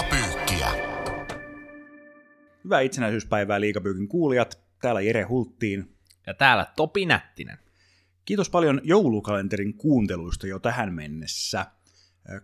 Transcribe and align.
Liigapyykkiä. 0.00 0.68
Hyvää 2.64 2.80
itsenäisyyspäivää 2.80 3.60
Liigapyykin 3.60 4.08
kuulijat. 4.08 4.60
Täällä 4.80 5.00
Jere 5.00 5.22
Hulttiin. 5.22 5.96
Ja 6.26 6.34
täällä 6.34 6.66
Topi 6.76 7.06
Nättinen. 7.06 7.58
Kiitos 8.24 8.50
paljon 8.50 8.80
joulukalenterin 8.84 9.74
kuunteluista 9.74 10.46
jo 10.46 10.58
tähän 10.58 10.94
mennessä. 10.94 11.66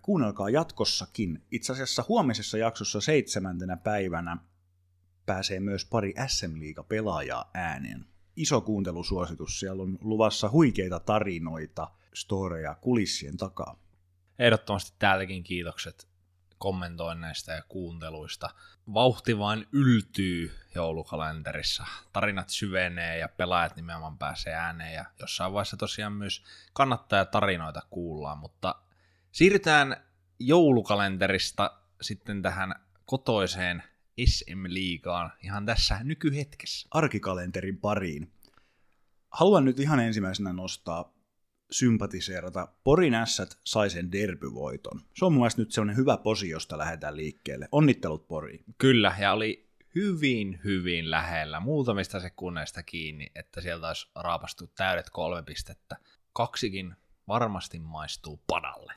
Kuunnelkaa 0.02 0.50
jatkossakin. 0.50 1.42
Itse 1.50 1.72
asiassa 1.72 2.04
huomisessa 2.08 2.58
jaksossa 2.58 3.00
seitsemäntenä 3.00 3.76
päivänä 3.76 4.36
pääsee 5.26 5.60
myös 5.60 5.84
pari 5.84 6.14
SM 6.26 6.58
Liiga-pelaajaa 6.58 7.50
ääneen. 7.54 8.06
Iso 8.36 8.60
kuuntelusuositus, 8.60 9.60
siellä 9.60 9.82
on 9.82 9.98
luvassa 10.00 10.50
huikeita 10.50 11.00
tarinoita, 11.00 11.90
storeja 12.14 12.74
kulissien 12.74 13.36
takaa. 13.36 13.80
Ehdottomasti 14.38 14.96
täälläkin 14.98 15.42
kiitokset 15.42 16.15
kommentoinneista 16.58 17.52
ja 17.52 17.62
kuunteluista. 17.68 18.50
Vauhti 18.94 19.38
vain 19.38 19.66
yltyy 19.72 20.54
joulukalenterissa. 20.74 21.86
Tarinat 22.12 22.48
syvenee 22.48 23.18
ja 23.18 23.28
pelaajat 23.28 23.76
nimenomaan 23.76 24.18
pääsee 24.18 24.54
ääneen 24.54 24.94
ja 24.94 25.04
jossain 25.20 25.52
vaiheessa 25.52 25.76
tosiaan 25.76 26.12
myös 26.12 26.44
kannattaa 26.72 27.24
tarinoita 27.24 27.82
kuullaan, 27.90 28.38
mutta 28.38 28.74
siirrytään 29.32 29.96
joulukalenterista 30.38 31.80
sitten 32.02 32.42
tähän 32.42 32.74
kotoiseen 33.04 33.82
SM-liigaan 34.26 35.32
ihan 35.42 35.66
tässä 35.66 35.98
nykyhetkessä. 36.04 36.88
Arkikalenterin 36.90 37.78
pariin. 37.78 38.32
Haluan 39.30 39.64
nyt 39.64 39.80
ihan 39.80 40.00
ensimmäisenä 40.00 40.52
nostaa 40.52 41.15
sympatiseerata. 41.70 42.68
Porin 42.84 43.14
ässät 43.14 43.58
sai 43.64 43.90
sen 43.90 44.12
derbyvoiton. 44.12 45.00
Se 45.14 45.24
on 45.24 45.32
mun 45.32 45.40
mielestä 45.40 45.62
nyt 45.62 45.72
sellainen 45.72 45.96
hyvä 45.96 46.16
posi, 46.16 46.48
josta 46.48 46.78
lähdetään 46.78 47.16
liikkeelle. 47.16 47.68
Onnittelut 47.72 48.28
Poriin. 48.28 48.64
Kyllä, 48.78 49.16
ja 49.18 49.32
oli 49.32 49.66
hyvin, 49.94 50.60
hyvin 50.64 51.10
lähellä, 51.10 51.60
muutamista 51.60 52.20
sekunneista 52.20 52.82
kiinni, 52.82 53.26
että 53.34 53.60
sieltä 53.60 53.86
olisi 53.88 54.10
raapastu 54.14 54.66
täydet 54.66 55.10
kolme 55.10 55.42
pistettä. 55.42 55.96
Kaksikin 56.32 56.94
varmasti 57.28 57.78
maistuu 57.78 58.42
padalle. 58.46 58.92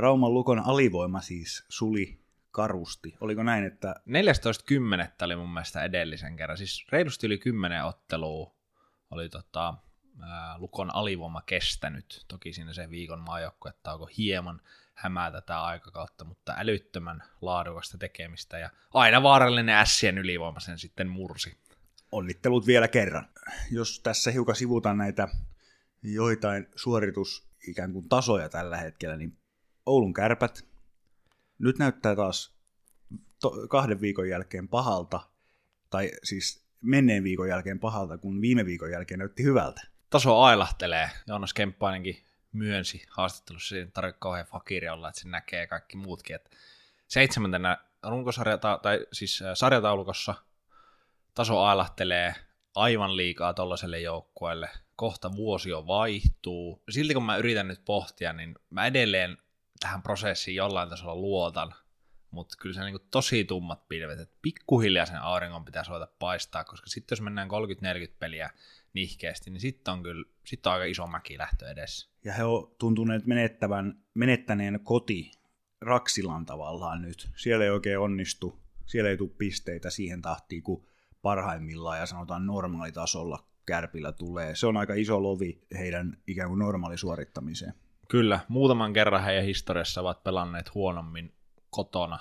Rauman 0.00 0.34
Lukon 0.34 0.58
alivoima 0.58 1.20
siis 1.20 1.64
suli 1.68 2.20
karusti. 2.50 3.16
Oliko 3.20 3.42
näin, 3.42 3.64
että... 3.64 3.94
14.10. 4.08 5.24
oli 5.24 5.36
mun 5.36 5.52
mielestä 5.52 5.84
edellisen 5.84 6.36
kerran. 6.36 6.58
Siis 6.58 6.86
reilusti 6.92 7.26
yli 7.26 7.38
10 7.38 7.84
ottelua 7.84 8.54
oli 9.10 9.28
tota, 9.28 9.74
Lukon 10.58 10.94
alivoima 10.94 11.42
kestänyt. 11.42 12.24
Toki 12.28 12.52
siinä 12.52 12.72
se 12.72 12.90
viikon 12.90 13.24
onko 13.92 14.08
hieman 14.18 14.60
hämää 14.94 15.30
tätä 15.30 15.62
aikakautta, 15.62 16.24
mutta 16.24 16.54
älyttömän 16.56 17.22
laadukasta 17.40 17.98
tekemistä 17.98 18.58
ja 18.58 18.70
aina 18.94 19.22
vaarallinen 19.22 19.74
ässien 19.74 20.18
ylivoima 20.18 20.60
sen 20.60 20.78
sitten 20.78 21.08
mursi. 21.08 21.56
Onnittelut 22.12 22.66
vielä 22.66 22.88
kerran. 22.88 23.28
Jos 23.70 24.00
tässä 24.00 24.30
hiukan 24.30 24.56
sivutaan 24.56 24.98
näitä 24.98 25.28
joitain 26.02 26.68
suoritus 26.76 27.48
ikään 27.68 27.92
kuin 27.92 28.08
tasoja 28.08 28.48
tällä 28.48 28.76
hetkellä, 28.76 29.16
niin 29.16 29.38
Oulun 29.86 30.14
kärpät 30.14 30.66
nyt 31.58 31.78
näyttää 31.78 32.16
taas 32.16 32.54
kahden 33.68 34.00
viikon 34.00 34.28
jälkeen 34.28 34.68
pahalta, 34.68 35.20
tai 35.90 36.10
siis 36.22 36.64
menneen 36.80 37.24
viikon 37.24 37.48
jälkeen 37.48 37.80
pahalta, 37.80 38.18
kun 38.18 38.40
viime 38.40 38.64
viikon 38.64 38.90
jälkeen 38.90 39.18
näytti 39.18 39.42
hyvältä 39.42 39.82
taso 40.10 40.40
ailahtelee. 40.40 41.10
Joonas 41.26 41.54
Kemppainenkin 41.54 42.24
myönsi 42.52 43.06
haastattelussa 43.10 43.68
siinä 43.68 43.90
tarvitse 43.90 44.18
kauhean 44.18 44.46
fakiri 44.46 44.88
olla, 44.88 45.08
että 45.08 45.20
se 45.20 45.28
näkee 45.28 45.66
kaikki 45.66 45.96
muutkin. 45.96 46.36
Että 46.36 46.50
seitsemäntenä 47.08 47.78
runkosarja, 48.02 48.58
tai 48.58 49.06
siis 49.12 49.42
sarjataulukossa 49.54 50.34
taso 51.34 51.62
ailahtelee 51.62 52.34
aivan 52.74 53.16
liikaa 53.16 53.54
tuollaiselle 53.54 54.00
joukkueelle. 54.00 54.70
Kohta 54.96 55.32
vuosi 55.32 55.70
jo 55.70 55.86
vaihtuu. 55.86 56.82
Silti 56.90 57.14
kun 57.14 57.24
mä 57.24 57.36
yritän 57.36 57.68
nyt 57.68 57.84
pohtia, 57.84 58.32
niin 58.32 58.54
mä 58.70 58.86
edelleen 58.86 59.38
tähän 59.80 60.02
prosessiin 60.02 60.54
jollain 60.54 60.88
tasolla 60.88 61.14
luotan, 61.16 61.74
mutta 62.30 62.56
kyllä 62.60 62.74
se 62.74 62.80
on 62.80 62.86
niin 62.86 63.08
tosi 63.10 63.44
tummat 63.44 63.88
pilvet, 63.88 64.20
että 64.20 64.36
pikkuhiljaa 64.42 65.06
sen 65.06 65.22
auringon 65.22 65.64
pitäisi 65.64 65.90
ruveta 65.90 66.12
paistaa, 66.18 66.64
koska 66.64 66.86
sitten 66.86 67.16
jos 67.16 67.20
mennään 67.20 67.48
30-40 67.48 67.52
peliä 68.18 68.50
nihkeästi, 68.92 69.50
niin 69.50 69.60
sitten 69.60 69.92
on 69.92 70.02
kyllä 70.02 70.24
sit 70.44 70.66
on 70.66 70.72
aika 70.72 70.84
iso 70.84 71.06
mäki 71.06 71.38
lähtö 71.38 71.70
edessä. 71.70 72.10
Ja 72.24 72.32
he 72.32 72.44
on 72.44 72.74
tuntuneet 72.78 73.26
menettävän, 73.26 74.04
menettäneen 74.14 74.80
koti 74.82 75.30
Raksilan 75.80 76.46
tavallaan 76.46 77.02
nyt. 77.02 77.28
Siellä 77.36 77.64
ei 77.64 77.70
oikein 77.70 77.98
onnistu, 77.98 78.60
siellä 78.86 79.10
ei 79.10 79.16
tule 79.16 79.30
pisteitä 79.38 79.90
siihen 79.90 80.22
tahtiin, 80.22 80.62
kun 80.62 80.86
parhaimmillaan 81.22 81.98
ja 81.98 82.06
sanotaan 82.06 82.46
normaalitasolla 82.46 83.44
kärpillä 83.66 84.12
tulee. 84.12 84.54
Se 84.54 84.66
on 84.66 84.76
aika 84.76 84.94
iso 84.94 85.22
lovi 85.22 85.60
heidän 85.78 86.16
ikään 86.26 86.48
kuin 86.48 86.58
normaalisuorittamiseen. 86.58 87.74
Kyllä, 88.08 88.40
muutaman 88.48 88.92
kerran 88.92 89.24
heidän 89.24 89.44
historiassa 89.44 90.00
ovat 90.00 90.24
pelanneet 90.24 90.74
huonommin 90.74 91.34
kotona 91.70 92.18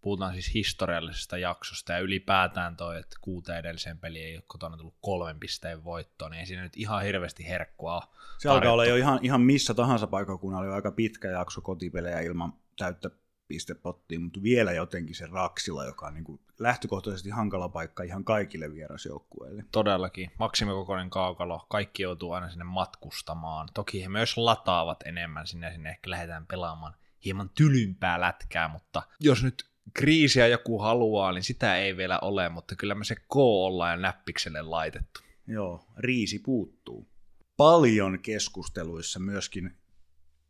puhutaan 0.00 0.32
siis 0.32 0.54
historiallisesta 0.54 1.38
jaksosta 1.38 1.92
ja 1.92 1.98
ylipäätään 1.98 2.76
toi, 2.76 2.98
että 2.98 3.16
kuuteen 3.20 3.58
edelliseen 3.58 3.98
peliin 3.98 4.26
ei 4.26 4.36
ole 4.36 4.44
kotona 4.46 4.76
tullut 4.76 4.96
kolmen 5.00 5.40
pisteen 5.40 5.84
voittoon, 5.84 6.30
niin 6.30 6.40
ei 6.40 6.46
siinä 6.46 6.62
nyt 6.62 6.76
ihan 6.76 7.02
hirveästi 7.02 7.48
herkkua 7.48 8.02
Se 8.38 8.48
alkaa 8.48 8.72
olla 8.72 8.84
jo 8.84 8.96
ihan, 8.96 9.18
ihan 9.22 9.40
missä 9.40 9.74
tahansa 9.74 10.06
paikkakunnalla 10.06 10.66
oli 10.66 10.74
aika 10.74 10.92
pitkä 10.92 11.28
jakso 11.28 11.60
kotipelejä 11.60 12.20
ilman 12.20 12.52
täyttä 12.78 13.10
pistepottia, 13.48 14.20
mutta 14.20 14.42
vielä 14.42 14.72
jotenkin 14.72 15.14
se 15.14 15.26
Raksila, 15.26 15.84
joka 15.84 16.06
on 16.06 16.14
niin 16.14 16.24
kuin 16.24 16.40
lähtökohtaisesti 16.58 17.30
hankala 17.30 17.68
paikka 17.68 18.02
ihan 18.02 18.24
kaikille 18.24 18.72
vierasjoukkueille. 18.72 19.64
Todellakin. 19.72 20.30
Maksimikokoinen 20.38 21.10
kaukalo. 21.10 21.66
Kaikki 21.68 22.02
joutuu 22.02 22.32
aina 22.32 22.50
sinne 22.50 22.64
matkustamaan. 22.64 23.68
Toki 23.74 24.02
he 24.02 24.08
myös 24.08 24.36
lataavat 24.36 25.02
enemmän 25.04 25.46
sinne, 25.46 25.72
sinne 25.72 25.90
ehkä 25.90 26.10
lähdetään 26.10 26.46
pelaamaan 26.46 26.94
hieman 27.24 27.50
tylympää 27.54 28.20
lätkää, 28.20 28.68
mutta 28.68 29.02
jos 29.20 29.44
nyt 29.44 29.64
kriisiä 29.94 30.46
joku 30.46 30.78
haluaa, 30.78 31.32
niin 31.32 31.44
sitä 31.44 31.76
ei 31.76 31.96
vielä 31.96 32.18
ole, 32.18 32.48
mutta 32.48 32.76
kyllä 32.76 32.94
me 32.94 33.04
se 33.04 33.14
K 33.14 33.36
ollaan 33.36 33.90
ja 33.90 33.96
näppikselle 33.96 34.62
laitettu. 34.62 35.20
Joo, 35.46 35.86
riisi 35.96 36.38
puuttuu. 36.38 37.08
Paljon 37.56 38.18
keskusteluissa 38.18 39.20
myöskin 39.20 39.76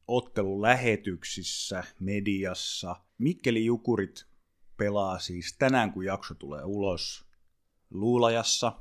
ottelun 0.09 0.63
lähetyksissä, 0.63 1.85
mediassa. 2.01 2.97
Mikkeli 3.19 3.65
Jukurit 3.65 4.27
pelaa 4.77 5.19
siis 5.19 5.57
tänään, 5.59 5.93
kun 5.93 6.05
jakso 6.05 6.35
tulee 6.35 6.65
ulos, 6.65 7.27
Luulajassa 7.91 8.73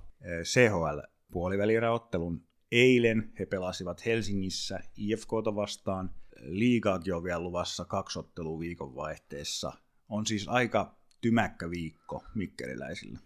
CHL 0.44 1.00
puolivälieräottelun. 1.32 2.48
Eilen 2.72 3.32
he 3.40 3.46
pelasivat 3.46 4.06
Helsingissä 4.06 4.80
IFKta 4.98 5.56
vastaan. 5.56 6.16
Liigaakin 6.40 7.14
on 7.14 7.24
vielä 7.24 7.40
luvassa 7.40 7.86
kaksi 7.86 8.20
ottelua 8.20 8.60
viikonvaihteessa– 8.60 9.72
on 10.10 10.26
siis 10.26 10.48
aika 10.48 10.96
tymäkkä 11.22 11.70
viikko 11.70 12.24
mikkeliläisillä. 12.36 13.20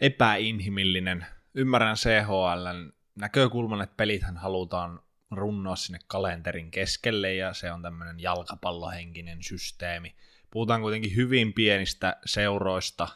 Epäinhimillinen. 0.00 1.26
Ymmärrän 1.54 1.96
CHLn 1.96 2.92
näkökulman, 3.14 3.82
että 3.82 3.96
pelithän 3.96 4.36
halutaan 4.36 5.00
runnoa 5.30 5.76
sinne 5.76 5.98
kalenterin 6.06 6.70
keskelle 6.70 7.34
ja 7.34 7.54
se 7.54 7.72
on 7.72 7.82
tämmöinen 7.82 8.20
jalkapallohenkinen 8.20 9.42
systeemi. 9.42 10.14
Puhutaan 10.50 10.80
kuitenkin 10.80 11.16
hyvin 11.16 11.52
pienistä 11.52 12.16
seuroista 12.24 13.08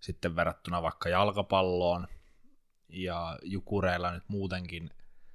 sitten 0.00 0.36
verrattuna 0.36 0.82
vaikka 0.82 1.08
jalkapalloon 1.08 2.06
ja 2.88 3.38
Jukureilla 3.42 4.10
nyt 4.10 4.28
muutenkin 4.28 4.90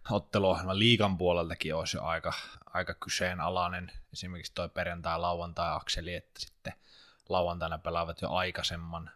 otteluohjelma 0.10 0.80
liikan 0.80 1.18
puoleltakin 1.18 1.76
olisi 1.76 1.98
jo 1.98 2.04
aika, 2.04 2.34
aika 2.66 2.94
kyseenalainen. 2.94 3.92
Esimerkiksi 4.14 4.54
toi 4.56 4.70
perjantai-lauantai-akseli, 4.70 6.14
että 6.14 6.40
sitten 6.40 6.74
lauantaina 7.30 7.78
pelaavat 7.78 8.22
jo 8.22 8.30
aikaisemman 8.30 9.12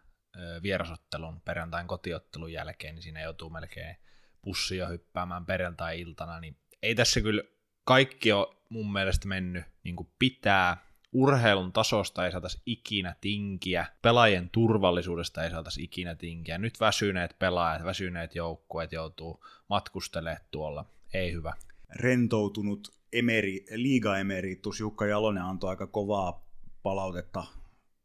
vierasottelun 0.63 1.41
perjantain 1.41 1.87
kotiottelun 1.87 2.51
jälkeen, 2.51 2.95
niin 2.95 3.03
siinä 3.03 3.21
joutuu 3.21 3.49
melkein 3.49 3.97
pussia 4.41 4.87
hyppäämään 4.87 5.45
perjantai-iltana, 5.45 6.39
niin 6.39 6.57
ei 6.81 6.95
tässä 6.95 7.21
kyllä 7.21 7.43
kaikki 7.83 8.31
ole 8.31 8.55
mun 8.69 8.93
mielestä 8.93 9.27
mennyt 9.27 9.65
niin 9.83 9.95
kuin 9.95 10.11
pitää 10.19 10.88
urheilun 11.11 11.73
tasosta 11.73 12.25
ei 12.25 12.31
saataisi 12.31 12.61
ikinä 12.65 13.15
tinkiä, 13.21 13.85
pelaajien 14.01 14.49
turvallisuudesta 14.49 15.43
ei 15.43 15.51
saataisi 15.51 15.83
ikinä 15.83 16.15
tinkiä. 16.15 16.57
Nyt 16.57 16.79
väsyneet 16.79 17.35
pelaajat, 17.39 17.83
väsyneet 17.83 18.35
joukkueet 18.35 18.91
joutuu 18.91 19.45
matkustelemaan 19.69 20.45
tuolla. 20.51 20.85
Ei 21.13 21.33
hyvä. 21.33 21.53
Rentoutunut 21.95 22.93
emeri, 23.13 23.65
liiga-emeritus 23.71 24.79
Jukka 24.79 25.05
Jalonen 25.05 25.43
antoi 25.43 25.69
aika 25.69 25.87
kovaa 25.87 26.45
palautetta 26.83 27.43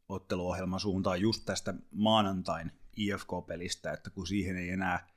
otteluohjelman 0.09 0.79
suuntaan 0.79 1.21
just 1.21 1.45
tästä 1.45 1.73
maanantain 1.91 2.71
IFK-pelistä, 2.97 3.91
että 3.91 4.09
kun 4.09 4.27
siihen 4.27 4.57
ei 4.57 4.69
enää 4.69 5.07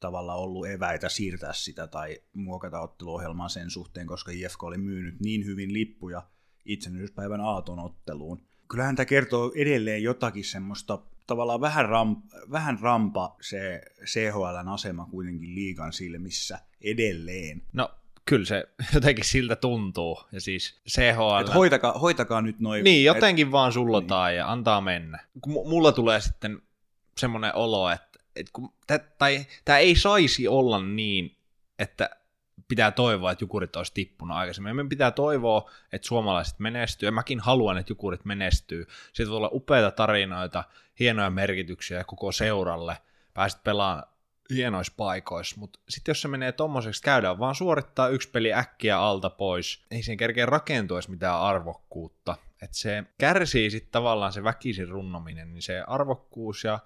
tavallaan 0.00 0.38
ollut 0.38 0.66
eväitä 0.66 1.08
siirtää 1.08 1.52
sitä 1.52 1.86
tai 1.86 2.22
muokata 2.32 2.80
otteluohjelmaa 2.80 3.48
sen 3.48 3.70
suhteen, 3.70 4.06
koska 4.06 4.32
IFK 4.32 4.62
oli 4.62 4.78
myynyt 4.78 5.20
niin 5.20 5.44
hyvin 5.44 5.72
lippuja– 5.72 6.22
itsenäisyyspäivän 6.66 7.40
aaton 7.40 7.78
otteluun, 7.78 8.42
kyllähän 8.68 8.96
tämä 8.96 9.06
kertoo 9.06 9.52
edelleen 9.56 10.02
jotakin 10.02 10.44
semmoista 10.44 10.98
tavallaan 11.26 11.60
vähän, 11.60 11.88
ram, 11.88 12.22
vähän 12.50 12.78
rampa 12.80 13.36
se 13.40 13.82
CHLn 14.04 14.68
asema 14.68 15.08
kuitenkin 15.10 15.54
liikan 15.54 15.92
silmissä 15.92 16.58
edelleen. 16.80 17.62
No 17.72 17.90
kyllä 18.24 18.44
se 18.44 18.68
jotenkin 18.94 19.24
siltä 19.24 19.56
tuntuu. 19.56 20.20
Ja 20.32 20.40
siis 20.40 20.80
CHL... 20.90 21.40
Et 21.40 21.54
hoitakaa, 21.54 21.92
hoitakaa 21.92 22.42
nyt 22.42 22.60
noin. 22.60 22.84
Niin, 22.84 23.04
jotenkin 23.04 23.46
et... 23.46 23.52
vaan 23.52 23.72
sullotaan 23.72 24.30
niin. 24.30 24.38
ja 24.38 24.52
antaa 24.52 24.80
mennä. 24.80 25.18
Kun 25.40 25.52
mulla 25.52 25.92
tulee 25.92 26.20
sitten 26.20 26.62
semmoinen 27.18 27.54
olo, 27.54 27.90
että, 27.90 28.18
kun, 28.52 28.72
tai 29.18 29.46
tämä 29.64 29.78
ei 29.78 29.96
saisi 29.96 30.48
olla 30.48 30.82
niin, 30.82 31.36
että 31.78 32.10
pitää 32.68 32.90
toivoa, 32.90 33.32
että 33.32 33.44
jukurit 33.44 33.76
olisi 33.76 33.94
tippunut 33.94 34.36
aikaisemmin. 34.36 34.76
Meidän 34.76 34.88
pitää 34.88 35.10
toivoa, 35.10 35.70
että 35.92 36.08
suomalaiset 36.08 36.58
menestyy, 36.58 37.06
ja 37.06 37.12
mäkin 37.12 37.40
haluan, 37.40 37.78
että 37.78 37.90
jukurit 37.90 38.24
menestyy. 38.24 38.86
Siitä 39.12 39.30
voi 39.30 39.36
olla 39.36 39.50
upeita 39.52 39.90
tarinoita, 39.90 40.64
hienoja 41.00 41.30
merkityksiä 41.30 42.04
koko 42.04 42.32
seuralle, 42.32 42.96
pääset 43.34 43.64
pelaamaan 43.64 44.08
hienoissa 44.50 44.92
paikoissa, 44.96 45.56
mutta 45.60 45.78
sitten 45.88 46.10
jos 46.10 46.22
se 46.22 46.28
menee 46.28 46.52
tommoseksi, 46.52 47.02
käydään 47.02 47.38
vaan 47.38 47.54
suorittaa 47.54 48.08
yksi 48.08 48.30
peli 48.30 48.54
äkkiä 48.54 48.98
alta 48.98 49.30
pois, 49.30 49.84
ei 49.90 50.02
siihen 50.02 50.18
kerkeä 50.18 50.46
rakentua 50.46 51.00
mitään 51.08 51.40
arvokkuutta. 51.40 52.36
että 52.62 52.76
se 52.76 53.04
kärsii 53.18 53.70
sitten 53.70 53.92
tavallaan 53.92 54.32
se 54.32 54.44
väkisin 54.44 54.88
runnominen, 54.88 55.54
niin 55.54 55.62
se 55.62 55.80
arvokkuus 55.86 56.64
ja 56.64 56.78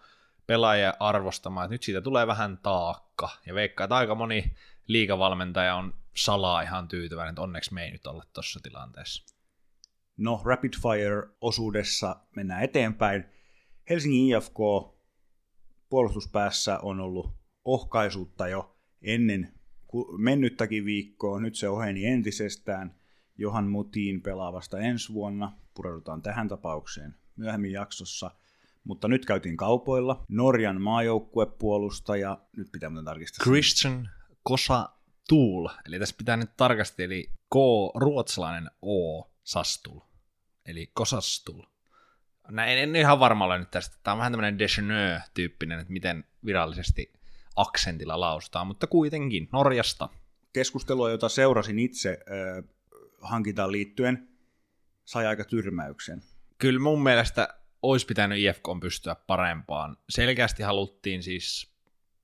pelaajien 0.47 0.93
arvostama, 1.01 1.65
että 1.65 1.75
nyt 1.75 1.83
siitä 1.83 2.01
tulee 2.01 2.27
vähän 2.27 2.59
taakka. 2.59 3.29
Ja 3.47 3.55
veikkaa, 3.55 3.85
että 3.85 3.97
aika 3.97 4.15
moni 4.15 4.57
liikavalmentaja 4.93 5.75
on 5.75 5.95
salaa 6.17 6.63
ihan 6.63 6.89
tyytyväinen, 6.89 7.31
että 7.33 7.43
onneksi 7.43 7.75
me 7.75 7.85
ei 7.85 7.91
nyt 7.91 8.07
olla 8.07 8.25
tuossa 8.33 8.61
tilanteessa. 8.63 9.37
No, 10.17 10.41
Rapid 10.45 10.73
Fire-osuudessa 10.83 12.17
mennään 12.37 12.63
eteenpäin. 12.63 13.25
Helsingin 13.91 14.37
IFK 14.37 14.59
puolustuspäässä 15.89 16.79
on 16.79 17.01
ollut 17.01 17.31
ohkaisuutta 17.65 18.49
jo 18.49 18.77
ennen 19.03 19.53
mennyttäkin 20.19 20.85
viikkoa. 20.85 21.41
Nyt 21.41 21.55
se 21.55 21.69
oheni 21.69 22.07
entisestään. 22.07 22.95
Johan 23.39 23.67
Mutiin 23.67 24.23
pelaavasta 24.23 24.79
ensi 24.79 25.13
vuonna. 25.13 25.53
Pureudutaan 25.75 26.23
tähän 26.23 26.49
tapaukseen 26.49 27.15
myöhemmin 27.37 27.73
jaksossa. 27.73 28.31
Mutta 28.85 29.09
nyt 29.09 29.27
käytiin 29.27 29.57
kaupoilla. 29.57 30.25
Norjan 30.29 30.83
maajoukkuepuolustaja, 30.83 32.39
nyt 32.57 32.69
pitää 32.73 32.91
muuten 32.91 33.05
tarkistaa. 33.05 33.45
Christian 33.45 34.09
Kosa 34.43 34.89
Tuul. 35.29 35.69
Eli 35.87 35.99
tässä 35.99 36.15
pitää 36.19 36.37
nyt 36.37 36.57
tarkasti, 36.57 37.03
eli 37.03 37.31
K, 37.33 37.55
ruotsalainen 37.95 38.71
O, 38.83 39.23
Sastul. 39.45 40.01
Eli 40.67 40.91
Kosastul. 40.95 41.63
Näin, 42.49 42.79
en 42.79 42.97
ihan 42.97 43.21
varma 43.21 43.45
ole 43.45 43.59
nyt 43.59 43.71
tästä. 43.71 43.97
Tämä 44.03 44.13
on 44.13 44.19
vähän 44.19 44.33
tämmöinen 44.33 44.59
Descheneux-tyyppinen, 44.59 45.81
että 45.81 45.93
miten 45.93 46.25
virallisesti 46.45 47.13
aksentilla 47.57 48.21
lausutaan, 48.21 48.67
mutta 48.67 48.87
kuitenkin 48.87 49.49
Norjasta. 49.53 50.09
Keskustelua, 50.53 51.11
jota 51.11 51.29
seurasin 51.29 51.79
itse 51.79 52.11
äh, 52.11 52.65
hankintaan 53.21 53.73
liittyen, 53.73 54.29
sai 55.05 55.27
aika 55.27 55.45
tyrmäyksen. 55.45 56.23
Kyllä 56.59 56.81
mun 56.81 57.03
mielestä 57.03 57.49
olisi 57.83 58.07
pitänyt 58.07 58.39
IFK 58.39 58.65
pystyä 58.81 59.15
parempaan. 59.15 59.97
Selkeästi 60.09 60.63
haluttiin 60.63 61.23
siis 61.23 61.75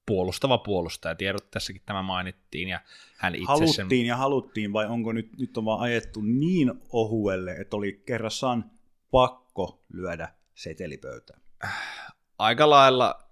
puolustava 0.06 0.58
puolustaja. 0.58 1.14
Tiedot 1.14 1.50
tässäkin 1.50 1.82
tämä 1.87 2.03
mainittiin. 2.03 2.69
Ja 2.69 2.81
hän 3.17 3.35
itse 3.35 3.47
haluttiin 3.47 3.88
sen... 3.88 4.06
ja 4.06 4.17
haluttiin, 4.17 4.73
vai 4.73 4.87
onko 4.87 5.12
nyt, 5.12 5.38
nyt 5.38 5.56
on 5.56 5.64
vaan 5.64 5.81
ajettu 5.81 6.20
niin 6.20 6.73
ohuelle, 6.93 7.53
että 7.53 7.76
oli 7.76 8.03
kerrassaan 8.06 8.70
pakko 9.11 9.85
lyödä 9.93 10.29
setelipöytään? 10.55 11.41
Aika 12.38 12.70
lailla 12.70 13.26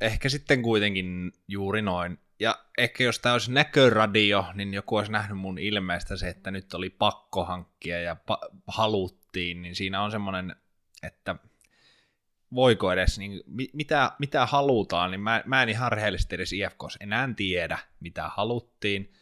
ehkä 0.00 0.28
sitten 0.28 0.62
kuitenkin 0.62 1.32
juuri 1.48 1.82
noin. 1.82 2.18
Ja 2.40 2.58
ehkä 2.78 3.04
jos 3.04 3.18
tämä 3.18 3.32
olisi 3.32 3.52
näköradio, 3.52 4.44
niin 4.54 4.74
joku 4.74 4.96
olisi 4.96 5.12
nähnyt 5.12 5.38
mun 5.38 5.58
ilmeistä 5.58 6.16
se, 6.16 6.28
että 6.28 6.50
nyt 6.50 6.74
oli 6.74 6.90
pakko 6.90 7.44
hankkia 7.44 8.00
ja 8.00 8.16
pa- 8.30 8.56
haluttiin, 8.66 9.62
niin 9.62 9.74
siinä 9.74 10.02
on 10.02 10.10
semmoinen, 10.10 10.56
että 11.02 11.36
voiko 12.54 12.92
edes, 12.92 13.18
niin 13.18 13.42
mitä, 13.72 14.12
mitä 14.18 14.46
halutaan, 14.46 15.10
niin 15.10 15.20
mä, 15.20 15.42
mä 15.46 15.62
en 15.62 15.68
ihan 15.68 15.92
rehellisesti 15.92 16.34
edes 16.34 16.52
IFKs 16.52 16.96
enää 17.00 17.28
tiedä, 17.36 17.78
mitä 18.00 18.28
haluttiin. 18.28 19.12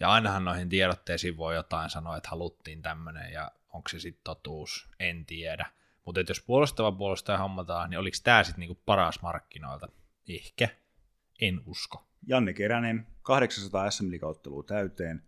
Ja 0.00 0.10
ainahan 0.10 0.44
noihin 0.44 0.68
tiedotteisiin 0.68 1.36
voi 1.36 1.54
jotain 1.54 1.90
sanoa, 1.90 2.16
että 2.16 2.28
haluttiin 2.28 2.82
tämmöinen 2.82 3.32
ja 3.32 3.50
onko 3.72 3.88
se 3.88 4.00
sitten 4.00 4.24
totuus, 4.24 4.88
en 5.00 5.26
tiedä. 5.26 5.66
Mutta 6.04 6.20
jos 6.28 6.40
puolustava 6.40 6.92
puolustaja 6.92 7.38
hommataan, 7.38 7.90
niin 7.90 7.98
oliko 7.98 8.16
tämä 8.24 8.44
sitten 8.44 8.60
niinku 8.60 8.82
paras 8.86 9.22
markkinoilta? 9.22 9.88
Ehkä. 10.28 10.68
En 11.40 11.60
usko. 11.66 12.06
Janne 12.26 12.52
Keränen, 12.52 13.06
800 13.22 13.90
sm 13.90 14.04
ottelua 14.22 14.62
täyteen, 14.62 15.22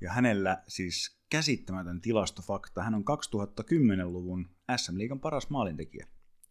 ja 0.00 0.12
hänellä 0.12 0.62
siis 0.68 1.20
käsittämätön 1.30 2.00
tilastofakta. 2.00 2.82
Hän 2.82 2.94
on 2.94 3.04
2010-luvun 3.04 4.50
SM-liigan 4.76 5.20
paras 5.20 5.50
maalintekijä. 5.50 6.06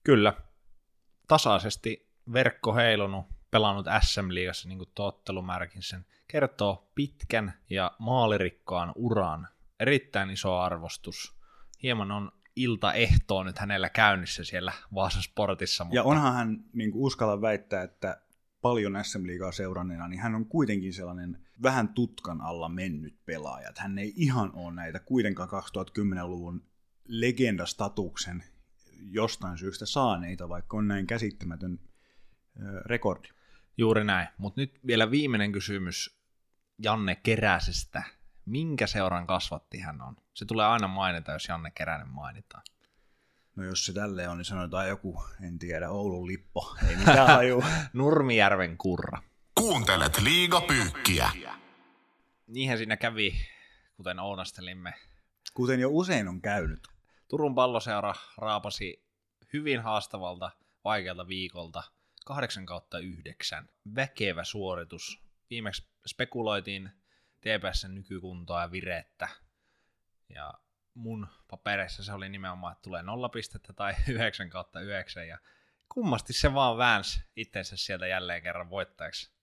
Kyllä. 0.06 0.34
Tasaisesti 1.28 2.10
verkko 2.34 2.76
heilunut, 2.76 3.26
pelannut 3.52 3.86
SM-liigassa, 4.02 4.68
niin 4.68 4.78
kuin 4.78 4.90
tottelumärkin 4.96 5.82
sen 5.82 6.06
kertoo 6.28 6.92
pitkän 6.96 7.54
ja 7.70 7.92
maalirikkaan 8.00 8.92
uran. 8.96 9.48
Erittäin 9.80 10.30
iso 10.30 10.58
arvostus. 10.58 11.36
Hieman 11.84 12.12
on 12.12 12.32
iltaehtoa 12.56 13.44
nyt 13.44 13.58
hänellä 13.58 13.90
käynnissä 13.90 14.44
siellä 14.44 14.74
Vaasan 14.94 15.24
sportissa. 15.24 15.84
Mutta... 15.84 15.96
Ja 15.96 16.04
onhan 16.04 16.34
hän, 16.34 16.64
niin 16.74 16.92
kuin 16.92 17.02
uskalla 17.02 17.42
väittää, 17.42 17.84
että 17.84 18.22
paljon 18.62 19.04
SM-liigaa 19.04 19.52
seuranneena, 19.52 20.08
niin 20.08 20.20
hän 20.20 20.36
on 20.36 20.46
kuitenkin 20.46 20.94
sellainen 20.94 21.46
vähän 21.64 21.88
tutkan 21.88 22.42
alla 22.42 22.70
mennyt 22.70 23.26
pelaaja. 23.26 23.72
Hän 23.78 23.98
ei 23.98 24.14
ihan 24.16 24.52
ole 24.54 24.74
näitä 24.74 25.00
kuitenkaan 25.00 25.50
2010-luvun 25.50 26.64
legendastatuksen 27.08 28.44
jostain 29.00 29.58
syystä 29.58 29.86
saaneita, 29.86 30.50
vaikka 30.50 30.78
on 30.78 30.88
näin 30.88 31.08
käsittämätön 31.08 31.80
rekordi. 32.86 33.30
Juuri 33.78 34.04
näin. 34.04 34.28
Mutta 34.38 34.62
nyt 34.62 34.80
vielä 34.88 35.12
viimeinen 35.12 35.52
kysymys 35.52 36.20
Janne 36.78 37.16
Keräsestä 37.16 38.04
minkä 38.46 38.88
seuran 38.88 39.28
kasvatti 39.28 39.80
hän 39.80 40.02
on? 40.02 40.16
Se 40.34 40.46
tulee 40.46 40.66
aina 40.66 40.88
mainita, 40.88 41.32
jos 41.32 41.48
Janne 41.48 41.72
Keränen 41.72 42.10
mainitaan. 42.10 42.64
No 43.56 43.64
jos 43.64 43.86
se 43.86 43.94
tälle 43.94 44.28
on, 44.28 44.38
niin 44.38 44.46
sanotaan 44.46 44.88
joku, 44.88 45.24
en 45.42 45.60
tiedä, 45.60 45.90
Oulun 45.90 46.28
lippo. 46.28 46.76
Ei 46.90 46.96
mitään 46.96 47.28
haju. 47.36 47.64
Nurmijärven 47.94 48.78
kurra. 48.78 49.22
Kuuntelet 49.56 50.22
liigapyykkiä. 50.22 51.30
Niinhän 52.48 52.78
siinä 52.78 52.98
kävi, 52.98 53.36
kuten 53.98 54.20
ounastelimme. 54.20 54.94
Kuten 55.54 55.80
jo 55.80 55.90
usein 55.92 56.28
on 56.28 56.42
käynyt. 56.42 56.88
Turun 57.28 57.56
palloseura 57.56 58.14
raapasi 58.38 59.06
hyvin 59.54 59.82
haastavalta, 59.82 60.52
vaikealta 60.84 61.28
viikolta 61.28 61.84
8 62.26 62.66
kautta 62.66 63.00
9. 63.00 63.70
Väkevä 63.96 64.44
suoritus. 64.44 65.22
Viimeksi 65.50 65.90
spekuloitiin 66.08 66.90
TPSn 67.42 67.96
nykykuntoa 67.96 68.62
ja 68.62 68.72
virettä. 68.72 69.28
Ja 70.30 70.54
mun 70.94 71.28
papereissa 71.50 72.04
se 72.04 72.14
oli 72.14 72.30
nimenomaan, 72.30 72.72
että 72.72 72.82
tulee 72.82 73.04
nolla 73.04 73.30
pistettä 73.30 73.74
tai 73.74 73.94
9 74.08 74.50
kautta 74.50 74.82
9, 74.82 75.28
ja 75.28 75.40
kummasti 75.94 76.34
se 76.34 76.54
vaan 76.54 76.78
väänsi 76.78 77.24
itsensä 77.36 77.78
sieltä 77.78 78.08
jälleen 78.08 78.44
kerran 78.44 78.70
voittajaksi. 78.70 79.35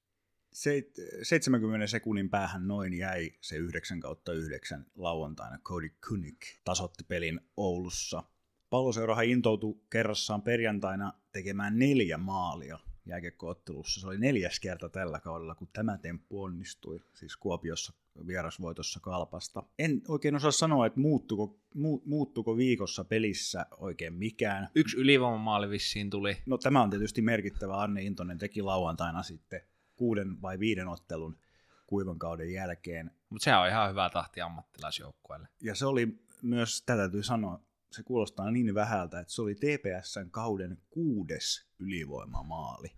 70 0.53 1.87
sekunnin 1.87 2.31
päähän 2.31 2.69
noin 2.69 2.95
jäi 2.95 3.31
se 3.41 3.57
9 3.57 4.01
kautta 4.01 4.33
9 4.33 4.87
lauantaina. 4.95 5.59
Cody 5.59 5.89
Kunik 6.09 6.41
tasotti 6.65 7.05
pelin 7.05 7.41
Oulussa. 7.57 8.23
Palloseurahan 8.71 9.25
intoutui 9.25 9.81
kerrassaan 9.91 10.43
perjantaina 10.43 11.13
tekemään 11.33 11.79
neljä 11.79 12.19
maalia 12.19 12.79
jääkiekkoottelussa. 13.07 14.01
Se 14.01 14.07
oli 14.07 14.19
neljäs 14.19 14.61
kerta 14.61 14.89
tällä 14.89 15.21
kaudella, 15.21 15.55
kun 15.55 15.69
tämä 15.73 15.99
temppu 15.99 16.43
onnistui, 16.43 17.01
siis 17.15 17.37
Kuopiossa 17.37 17.93
vierasvoitossa 18.27 19.01
Kalpasta. 19.01 19.63
En 19.79 20.03
oikein 20.09 20.35
osaa 20.35 20.51
sanoa, 20.51 20.87
että 20.87 21.01
muuttuko, 21.01 21.59
mu, 21.75 22.01
muuttuko 22.05 22.57
viikossa 22.57 23.05
pelissä 23.05 23.67
oikein 23.77 24.15
mikään. 24.15 24.69
Yksi 24.75 24.97
ylivoimamaali 24.97 25.71
vissiin 25.71 26.11
tuli. 26.11 26.37
No 26.47 26.59
tämä 26.59 26.83
on 26.83 26.91
tietysti 26.91 27.23
merkittävä. 27.23 27.77
Arne 27.77 28.03
Intonen 28.03 28.39
teki 28.39 28.63
lauantaina 28.63 29.23
sitten 29.23 29.61
kuuden 30.03 30.43
vai 30.43 30.59
viiden 30.59 30.89
ottelun 30.89 31.39
kuivan 31.87 32.19
kauden 32.19 32.53
jälkeen. 32.53 33.11
Mutta 33.29 33.45
se 33.45 33.57
on 33.57 33.69
ihan 33.69 33.91
hyvä 33.91 34.11
tahti 34.11 34.41
ammattilaisjoukkueelle. 34.41 35.49
Ja 35.61 35.75
se 35.75 35.87
oli 35.87 36.25
myös, 36.43 36.83
tätä 36.83 36.97
täytyy 36.99 37.23
sanoa, 37.23 37.61
se 37.91 38.03
kuulostaa 38.03 38.51
niin 38.51 38.75
vähältä, 38.75 39.21
että 39.21 39.33
se 39.33 39.43
oli 39.43 39.55
TPSn 39.55 40.31
kauden 40.31 40.79
kuudes 40.91 41.67
ylivoimamaali. 41.79 42.89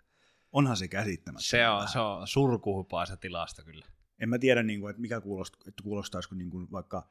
Onhan 0.53 0.77
se 0.77 0.89
käsittämättä. 0.89 1.47
Se 1.47 1.69
on, 1.69 1.89
se 1.89 1.99
on 1.99 2.29
surkuhupaa 2.29 3.07
se 3.07 3.17
tilasta 3.17 3.63
kyllä. 3.65 3.87
En 4.19 4.29
mä 4.29 4.39
tiedä, 4.39 4.63
niin 4.63 4.81
kuin, 4.81 4.91
että 4.91 5.03
mikä 5.03 5.21
kuulostaa, 5.21 5.61
että 5.69 5.83
kuulostaisiko 5.83 6.35
niin 6.35 6.51
kuin 6.51 6.73
vaikka 6.73 7.09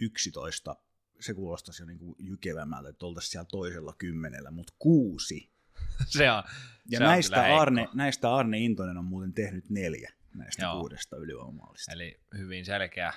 11 0.00 0.76
se 1.20 1.34
kuulostaisi 1.34 1.82
jo 1.82 1.86
niinku 1.86 2.16
jykevämmältä, 2.18 2.88
että 2.88 3.06
oltaisiin 3.06 3.30
siellä 3.30 3.48
toisella 3.50 3.94
kymmenellä, 3.98 4.50
mutta 4.50 4.72
kuusi. 4.78 5.53
se 6.06 6.30
on, 6.30 6.42
Ja 6.90 6.98
se 6.98 7.04
on 7.04 7.10
näistä, 7.10 7.42
kyllä 7.42 7.60
Arne, 7.60 7.80
heikko. 7.80 7.96
näistä 7.96 8.34
Arne 8.34 8.58
Intonen 8.58 8.96
on 8.98 9.04
muuten 9.04 9.32
tehnyt 9.32 9.70
neljä 9.70 10.12
näistä 10.34 10.62
Joo. 10.62 10.80
kuudesta 10.80 11.16
ylivoimaalista. 11.16 11.92
Eli 11.92 12.20
hyvin 12.38 12.64
selkeä 12.64 13.12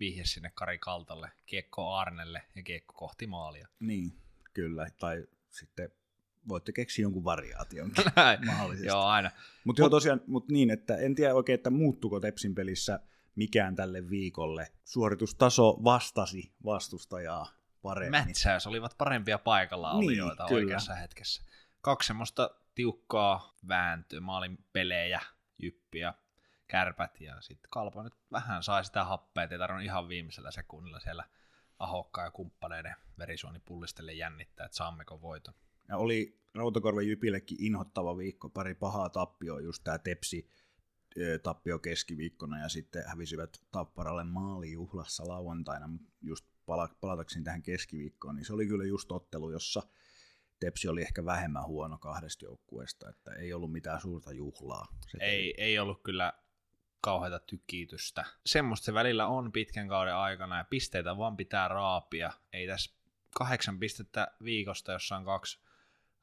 vihje 0.00 0.24
sinne 0.24 0.50
Kari 0.54 0.78
Kaltalle, 0.78 1.30
kiekko 1.46 1.94
Arnelle 1.94 2.42
ja 2.54 2.62
kiekko 2.62 2.94
kohti 2.94 3.26
maalia. 3.26 3.68
Niin, 3.80 4.12
kyllä. 4.54 4.86
Tai 5.00 5.24
sitten 5.50 5.90
voitte 6.48 6.72
keksiä 6.72 7.02
jonkun 7.02 7.24
variaation 7.24 7.92
mahdollisesti. 8.46 8.86
Joo, 8.86 9.02
aina. 9.02 9.30
Mutta 9.64 9.82
joo 9.82 9.88
tosiaan, 9.90 10.20
mut 10.26 10.48
niin, 10.48 10.70
että 10.70 10.96
en 10.96 11.14
tiedä 11.14 11.34
oikein, 11.34 11.54
että 11.54 11.70
muuttuko 11.70 12.20
Tepsin 12.20 12.54
pelissä 12.54 13.00
mikään 13.34 13.76
tälle 13.76 14.10
viikolle. 14.10 14.72
Suoritustaso 14.84 15.80
vastasi 15.84 16.52
vastustajaa 16.64 17.52
paremmin. 17.82 18.20
Mätsäys 18.26 18.66
olivat 18.66 18.94
parempia 18.98 19.38
paikalla 19.38 19.92
Niin, 19.92 20.04
olijoita 20.04 20.46
kyllä. 20.48 20.60
oikeassa 20.60 20.94
hetkessä. 20.94 21.42
Kaksi 21.80 22.06
semmoista 22.06 22.50
tiukkaa 22.74 23.56
vääntöä, 23.68 24.20
maalin 24.20 24.58
pelejä, 24.72 25.20
jyppiä, 25.58 26.14
kärpät 26.68 27.20
ja 27.20 27.40
sitten 27.40 27.70
Kalpa 27.70 28.02
nyt 28.02 28.14
vähän 28.32 28.62
sai 28.62 28.84
sitä 28.84 29.04
happea, 29.04 29.42
ettei 29.42 29.58
tarvinnut 29.58 29.84
ihan 29.84 30.08
viimeisellä 30.08 30.50
sekunnilla 30.50 31.00
siellä 31.00 31.24
Ahokkaa 31.78 32.24
ja 32.24 32.30
kumppaneiden 32.30 32.94
verisuoni 33.18 33.58
pullistelle 33.58 34.12
jännittää, 34.12 34.66
että 34.66 34.76
saammeko 34.76 35.20
voiton. 35.22 35.54
Ja 35.88 35.96
oli 35.96 36.40
Rautakorven 36.54 37.08
Jypillekin 37.08 37.58
inhottava 37.60 38.16
viikko, 38.16 38.48
pari 38.48 38.74
pahaa 38.74 39.08
tappioa, 39.08 39.60
just 39.60 39.84
tämä 39.84 39.98
Tepsi 39.98 40.48
tappio 41.42 41.78
keskiviikkona 41.78 42.60
ja 42.60 42.68
sitten 42.68 43.04
hävisivät 43.06 43.62
Tapparalle 43.72 44.24
maalijuhlassa 44.24 45.28
lauantaina, 45.28 45.86
mutta 45.86 46.10
just 46.22 46.46
pala- 46.66 46.96
palatakseni 47.00 47.44
tähän 47.44 47.62
keskiviikkoon, 47.62 48.36
niin 48.36 48.44
se 48.44 48.52
oli 48.52 48.66
kyllä 48.66 48.84
just 48.84 49.12
ottelu, 49.12 49.50
jossa 49.50 49.82
Tepsi 50.60 50.88
oli 50.88 51.02
ehkä 51.02 51.24
vähemmän 51.24 51.66
huono 51.66 51.98
kahdesta 51.98 52.44
joukkueesta, 52.44 53.10
että 53.10 53.32
ei 53.32 53.52
ollut 53.52 53.72
mitään 53.72 54.00
suurta 54.00 54.32
juhlaa. 54.32 54.86
Se 55.06 55.18
Ei, 55.20 55.54
ei 55.58 55.78
ollut 55.78 56.02
kyllä 56.02 56.32
kauheata 57.00 57.38
tykitystä. 57.38 58.24
Semmoista 58.46 58.84
se 58.84 58.94
välillä 58.94 59.26
on 59.26 59.52
pitkän 59.52 59.88
kauden 59.88 60.14
aikana 60.14 60.58
ja 60.58 60.64
pisteitä 60.64 61.16
vaan 61.16 61.36
pitää 61.36 61.68
raapia. 61.68 62.32
Ei 62.52 62.66
tässä 62.66 62.94
kahdeksan 63.38 63.78
pistettä 63.78 64.28
viikosta, 64.44 64.92
jossa 64.92 65.16
on 65.16 65.24
kaksi 65.24 65.60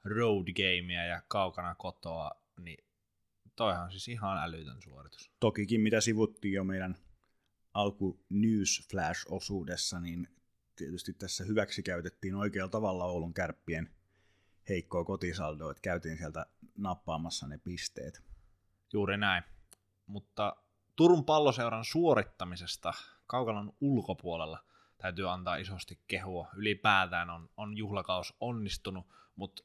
road 0.04 0.48
gamea 0.54 1.06
ja 1.06 1.22
kaukana 1.28 1.76
kotoa, 1.76 2.32
niin 2.60 2.86
toihan 3.56 3.92
siis 3.92 4.08
ihan 4.08 4.38
älytön 4.38 4.82
suoritus. 4.82 5.32
Tokikin, 5.40 5.82
mitä 5.82 6.02
sivuttiin 6.02 6.54
jo 6.54 6.64
meidän 6.64 6.98
alku 7.74 8.26
News 8.30 8.88
Flash-osuudessa, 8.92 10.00
niin 10.00 10.28
tietysti 10.76 11.14
tässä 11.14 11.44
hyväksi 11.44 11.84
käytettiin 11.84 12.36
oikealla 12.36 12.72
tavalla 12.72 13.06
Oulun 13.06 13.34
kärppien 13.34 13.90
heikkoa 14.70 15.06
kotisaldoa, 15.06 15.72
että 15.72 15.82
käytiin 15.82 16.18
sieltä 16.18 16.46
nappaamassa 16.78 17.48
ne 17.48 17.58
pisteet. 17.58 18.22
Juuri 18.94 19.18
näin. 19.18 19.44
Mutta 20.08 20.56
Turun 20.96 21.26
palloseuran 21.26 21.86
suorittamisesta 21.86 22.94
Kaukalon 23.28 23.74
ulkopuolella 23.82 24.64
täytyy 24.98 25.32
antaa 25.32 25.56
isosti 25.56 26.00
kehua. 26.08 26.48
Ylipäätään 26.56 27.30
on, 27.30 27.50
on 27.58 27.78
juhlakaus 27.78 28.34
onnistunut, 28.40 29.06
mutta 29.36 29.64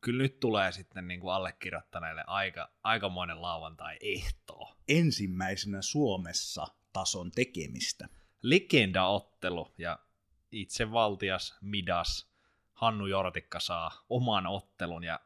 kyllä 0.00 0.22
nyt 0.22 0.40
tulee 0.40 0.72
sitten 0.72 1.08
niin 1.08 1.20
kuin 1.20 1.34
allekirjoittaneille 1.34 2.24
aika, 2.26 2.70
aikamoinen 2.82 3.42
lauantai-ehtoo. 3.42 4.76
Ensimmäisenä 4.88 5.82
Suomessa 5.82 6.66
tason 6.92 7.30
tekemistä. 7.30 8.08
Legendaottelu 8.42 9.74
ja 9.78 9.98
itse 10.52 10.92
valtias 10.92 11.58
Midas 11.60 12.33
Hannu 12.84 13.06
Jortikka 13.06 13.60
saa 13.60 14.04
oman 14.08 14.46
ottelun 14.46 15.04
ja 15.04 15.20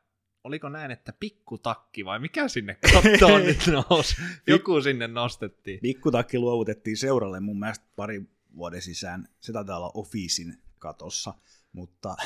oliko 0.45 0.69
näin, 0.69 0.91
että 0.91 1.12
pikkutakki 1.21 2.05
vai 2.05 2.19
mikä 2.19 2.49
sinne 2.49 2.79
kattoon 2.93 3.43
nyt 3.43 3.59
nousi? 3.91 4.17
Joku 4.47 4.81
sinne 4.83 5.09
nostettiin. 5.09 5.81
Pikkutakki 5.81 6.38
luovutettiin 6.38 6.97
seuralle 6.97 7.41
mun 7.41 7.59
mielestä 7.59 7.85
pari 7.97 8.23
vuoden 8.57 8.83
sisään. 8.83 9.29
Se 9.41 9.53
taitaa 9.53 9.77
olla 9.77 9.91
Officein 9.95 10.55
katossa, 10.79 11.35
mutta 11.73 12.17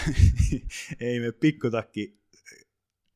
ei 1.01 1.21
me 1.21 1.33
pikkutakki 1.33 2.21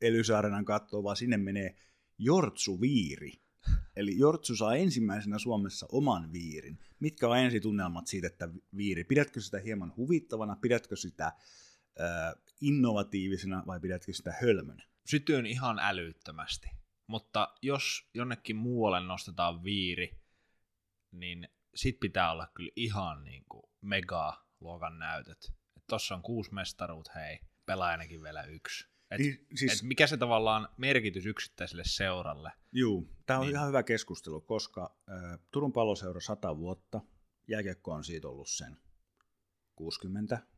Elysaarenan 0.00 0.64
kattoon, 0.64 1.04
vaan 1.04 1.16
sinne 1.16 1.36
menee 1.36 1.76
Jortsu 2.18 2.80
Viiri. 2.80 3.32
Eli 3.96 4.18
Jortsu 4.18 4.56
saa 4.56 4.76
ensimmäisenä 4.76 5.38
Suomessa 5.38 5.86
oman 5.92 6.32
viirin. 6.32 6.78
Mitkä 7.00 7.28
on 7.28 7.38
ensitunnelmat 7.38 8.06
siitä, 8.06 8.26
että 8.26 8.48
viiri? 8.76 9.04
Pidätkö 9.04 9.40
sitä 9.40 9.58
hieman 9.58 9.92
huvittavana, 9.96 10.56
pidätkö 10.60 10.96
sitä 10.96 11.32
äh, 12.00 12.34
innovatiivisena 12.60 13.62
vai 13.66 13.80
pidätkö 13.80 14.12
sitä 14.12 14.34
hölmönä? 14.42 14.86
sytyn 15.06 15.46
ihan 15.46 15.78
älyttömästi. 15.78 16.68
Mutta 17.06 17.54
jos 17.62 18.08
jonnekin 18.14 18.56
muualle 18.56 19.00
nostetaan 19.00 19.64
viiri, 19.64 20.18
niin 21.12 21.48
sit 21.74 22.00
pitää 22.00 22.32
olla 22.32 22.46
kyllä 22.54 22.70
ihan 22.76 23.24
niin 23.24 23.44
kuin 23.48 23.62
mega-luokan 23.80 24.98
näytöt. 24.98 25.52
Et 25.76 25.82
tossa 25.86 26.14
on 26.14 26.22
kuusi 26.22 26.54
mestaruut, 26.54 27.08
hei, 27.14 27.38
pelaajanakin 27.66 28.22
vielä 28.22 28.42
yksi. 28.42 28.88
Et, 29.10 29.18
Niin, 29.18 29.46
siis- 29.54 29.72
et 29.82 29.82
mikä 29.88 30.06
se 30.06 30.16
tavallaan 30.16 30.68
merkitys 30.76 31.26
yksittäiselle 31.26 31.82
seuralle? 31.86 32.52
Juu, 32.72 33.08
tämä 33.26 33.38
on 33.38 33.46
Niin. 33.46 33.54
ihan 33.54 33.68
hyvä 33.68 33.82
keskustelu, 33.82 34.40
koska 34.40 34.96
äh, 35.10 35.38
Turun 35.50 35.72
palloseura 35.72 36.20
100 36.20 36.56
vuotta, 36.56 37.00
jääkiekko 37.48 37.92
on 37.92 38.04
siitä 38.04 38.28
ollut 38.28 38.48
sen 38.48 38.76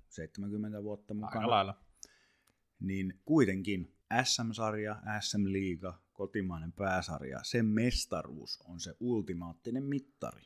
60-70 0.09 0.83
vuotta 0.83 1.15
Aika 1.15 1.27
mukana, 1.27 1.51
lailla. 1.51 1.83
niin 2.81 3.21
kuitenkin 3.25 3.95
SM-sarja, 4.25 5.03
SM-liiga, 5.21 6.03
kotimainen 6.13 6.73
pääsarja, 6.73 7.41
sen 7.43 7.67
mestaruus 7.67 8.61
on 8.65 8.81
se 8.81 8.95
ultimaattinen 9.01 9.85
mittari. 9.85 10.43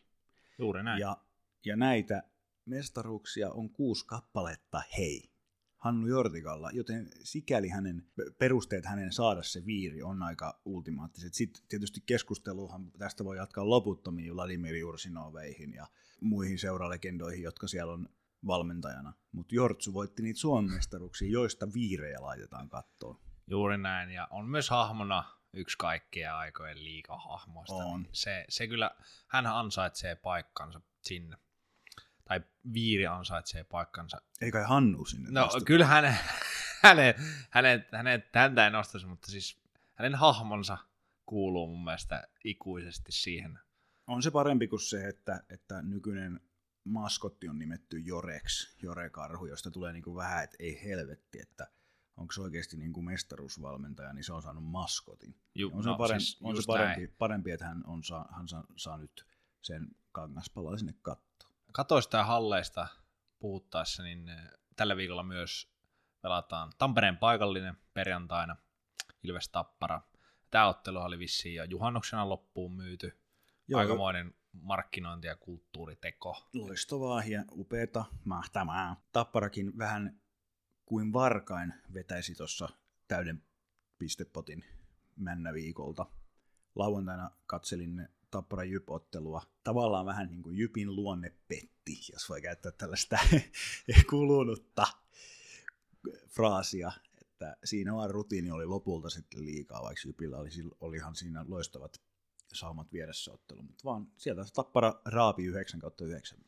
Juuri 0.59 0.83
näin. 0.83 1.01
Ja, 1.01 1.17
ja 1.65 1.77
näitä 1.77 2.23
mestaruuksia 2.67 3.51
on 3.51 3.71
kuusi 3.71 4.07
kappaletta, 4.07 4.83
hei, 4.99 5.33
Hannu 5.77 6.07
Jortikalla, 6.07 6.71
joten 6.71 7.11
sikäli 7.23 7.69
hänen 7.69 8.07
perusteet 8.39 8.85
hänen 8.85 9.13
saada 9.13 9.43
se 9.43 9.67
viiri 9.67 10.03
on 10.03 10.23
aika 10.23 10.61
ultimaattiset. 10.65 11.35
Sitten 11.35 11.63
tietysti 11.69 12.03
keskusteluhan 12.07 12.91
tästä 12.99 13.25
voi 13.25 13.37
jatkaa 13.37 13.69
loputtomiin 13.69 14.35
Vladimir 14.35 14.77
Jursinoveihin 14.77 15.75
ja 15.75 15.87
muihin 16.21 16.59
seuralegendoihin, 16.59 17.43
jotka 17.43 17.69
siellä 17.69 17.93
on 17.93 18.09
valmentajana. 18.47 19.13
Mutta 19.33 19.55
Jortsu 19.55 19.93
voitti 19.95 20.23
niitä 20.23 20.41
Suomen 20.41 20.73
mestaruuksia, 20.75 21.31
joista 21.31 21.67
viirejä 21.75 22.19
laitetaan 22.23 22.69
kattoon. 22.69 23.21
Juuri 23.47 23.79
näin, 23.79 24.11
ja 24.11 24.29
on 24.31 24.49
myös 24.49 24.71
hahmona 24.71 25.25
yksi 25.53 25.79
kaikkien 25.79 26.35
aikojen 26.35 26.85
liikahahmoista. 26.85 27.75
On. 27.75 28.03
Niin 28.03 28.11
Se, 28.13 28.45
se 28.49 28.67
kyllä, 28.67 28.91
hän 29.27 29.47
ansaitsee 29.47 30.15
paikkansa 30.15 30.81
sinne. 31.03 31.37
Tai 32.25 32.41
Viiri 32.73 33.07
ansaitsee 33.07 33.65
paikkansa. 33.65 34.23
Ei 34.41 34.51
kai 34.53 34.65
Hannu 34.65 35.05
sinne 35.05 35.31
No 35.31 35.41
nosteta. 35.41 35.65
kyllä 35.65 35.87
hänen, 35.87 36.17
hänen, 36.83 37.15
hänen, 37.51 37.87
hänen, 37.93 38.25
häntä 38.35 38.65
ei 38.65 38.71
nostaisi, 38.71 39.07
mutta 39.07 39.31
siis 39.31 39.63
hänen 39.95 40.15
hahmonsa 40.15 40.79
kuuluu 41.27 41.67
mun 41.67 41.85
mielestä 41.85 42.29
ikuisesti 42.45 43.13
siihen. 43.13 43.59
On 44.07 44.23
se 44.23 44.31
parempi 44.31 44.69
kuin 44.69 44.81
se, 44.81 45.09
että, 45.09 45.43
että 45.51 45.83
nykyinen 45.83 46.41
maskotti 46.85 47.49
on 47.49 47.59
nimetty 47.59 47.99
Jorex, 47.99 48.77
Jore-karhu, 48.83 49.47
josta 49.47 49.71
tulee 49.71 49.93
niin 49.93 50.03
kuin 50.03 50.17
vähän, 50.17 50.45
että 50.45 50.57
ei 50.61 50.85
helvetti, 50.85 51.41
että 51.41 51.67
onko 52.17 52.33
se 52.33 52.41
oikeasti 52.41 52.77
niin 52.77 52.93
kuin 52.93 53.05
mestaruusvalmentaja, 53.05 54.13
niin 54.13 54.25
se 54.25 54.33
on 54.33 54.43
saanut 54.43 54.65
maskotin. 54.65 55.35
Ju, 55.55 55.71
On 55.75 55.83
se, 55.83 55.89
no, 55.89 55.97
parempi, 55.97 56.21
siis 56.21 56.39
on 56.43 56.57
se 56.57 56.63
parempi, 56.67 57.01
näin. 57.01 57.15
parempi, 57.19 57.51
että 57.51 57.67
hän, 57.67 57.83
on, 57.87 58.05
saa, 58.05 58.29
hän 58.37 58.49
saa, 58.49 58.65
saa 58.77 58.99
nyt 58.99 59.27
sen 59.61 59.89
kangaspalaa 60.13 60.77
sinne 60.77 60.95
kattoon. 61.03 61.53
Katoista 61.73 62.17
ja 62.17 62.25
halleista 62.25 62.87
puhuttaessa, 63.39 64.03
niin 64.03 64.29
eh, 64.29 64.51
tällä 64.77 64.97
viikolla 64.97 65.23
myös 65.23 65.73
pelataan 66.21 66.73
Tampereen 66.79 67.17
paikallinen 67.17 67.77
perjantaina 67.95 68.57
Ilves 69.23 69.49
Tappara. 69.49 70.01
Tämä 70.51 70.69
ottelu 70.69 70.99
oli 70.99 71.19
vissiin 71.19 71.55
jo 71.55 71.65
juhannuksena 71.65 72.29
loppuun 72.29 72.73
myyty. 72.73 73.19
Joo, 73.69 73.81
Aikamoinen 73.81 74.35
markkinointi- 74.53 75.27
ja 75.27 75.37
kulttuuriteko. 75.37 76.49
Loistavaa 76.55 77.25
ja 77.25 77.45
upeata, 77.53 78.05
mahtavaa. 78.25 79.05
Tapparakin 79.13 79.79
vähän 79.79 80.21
kuin 80.87 81.13
varkain 81.13 81.75
vetäisi 81.95 82.35
tuossa 82.35 82.69
täyden 83.09 83.43
pistepotin 83.99 84.65
männäviikolta. 85.17 86.07
Lauantaina 86.75 87.31
katselin 87.47 88.09
Tappara 88.31 88.65
Jyp-ottelua. 88.65 89.43
Tavallaan 89.65 90.07
vähän 90.07 90.29
niin 90.29 90.43
kuin 90.43 90.57
Jypin 90.57 90.97
luonne 90.97 91.33
petti, 91.49 91.99
jos 92.13 92.29
voi 92.29 92.43
käyttää 92.43 92.73
tällaista 92.73 93.19
kulunutta 94.11 94.87
fraasia, 96.29 96.93
että 97.21 97.57
siinä 97.65 97.95
vaan 97.95 98.11
rutiini 98.11 98.51
oli 98.51 98.67
lopulta 98.67 99.11
sitten 99.11 99.45
liikaa, 99.45 99.83
vaikka 99.83 100.03
Jypillä 100.07 100.39
oli, 100.39 100.49
olihan 100.81 101.15
siinä 101.15 101.45
loistavat 101.49 102.01
saumat 102.53 102.93
vieressä 102.93 103.33
ottelu, 103.33 103.63
mutta 103.63 103.85
vaan 103.85 104.07
sieltä 104.17 104.43
Tappara 104.55 105.01
raapi 105.05 105.45
9 105.45 105.81
kautta 105.81 106.05
9. 106.05 106.39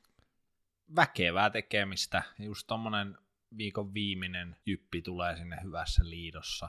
väkevää 0.97 1.51
tekemistä. 1.51 2.23
Just 2.39 2.67
tommonen 2.67 3.19
viikon 3.57 3.95
viimeinen 3.95 4.57
jyppi 4.67 5.03
tulee 5.03 5.37
sinne 5.37 5.59
hyvässä 5.63 6.09
liidossa. 6.09 6.69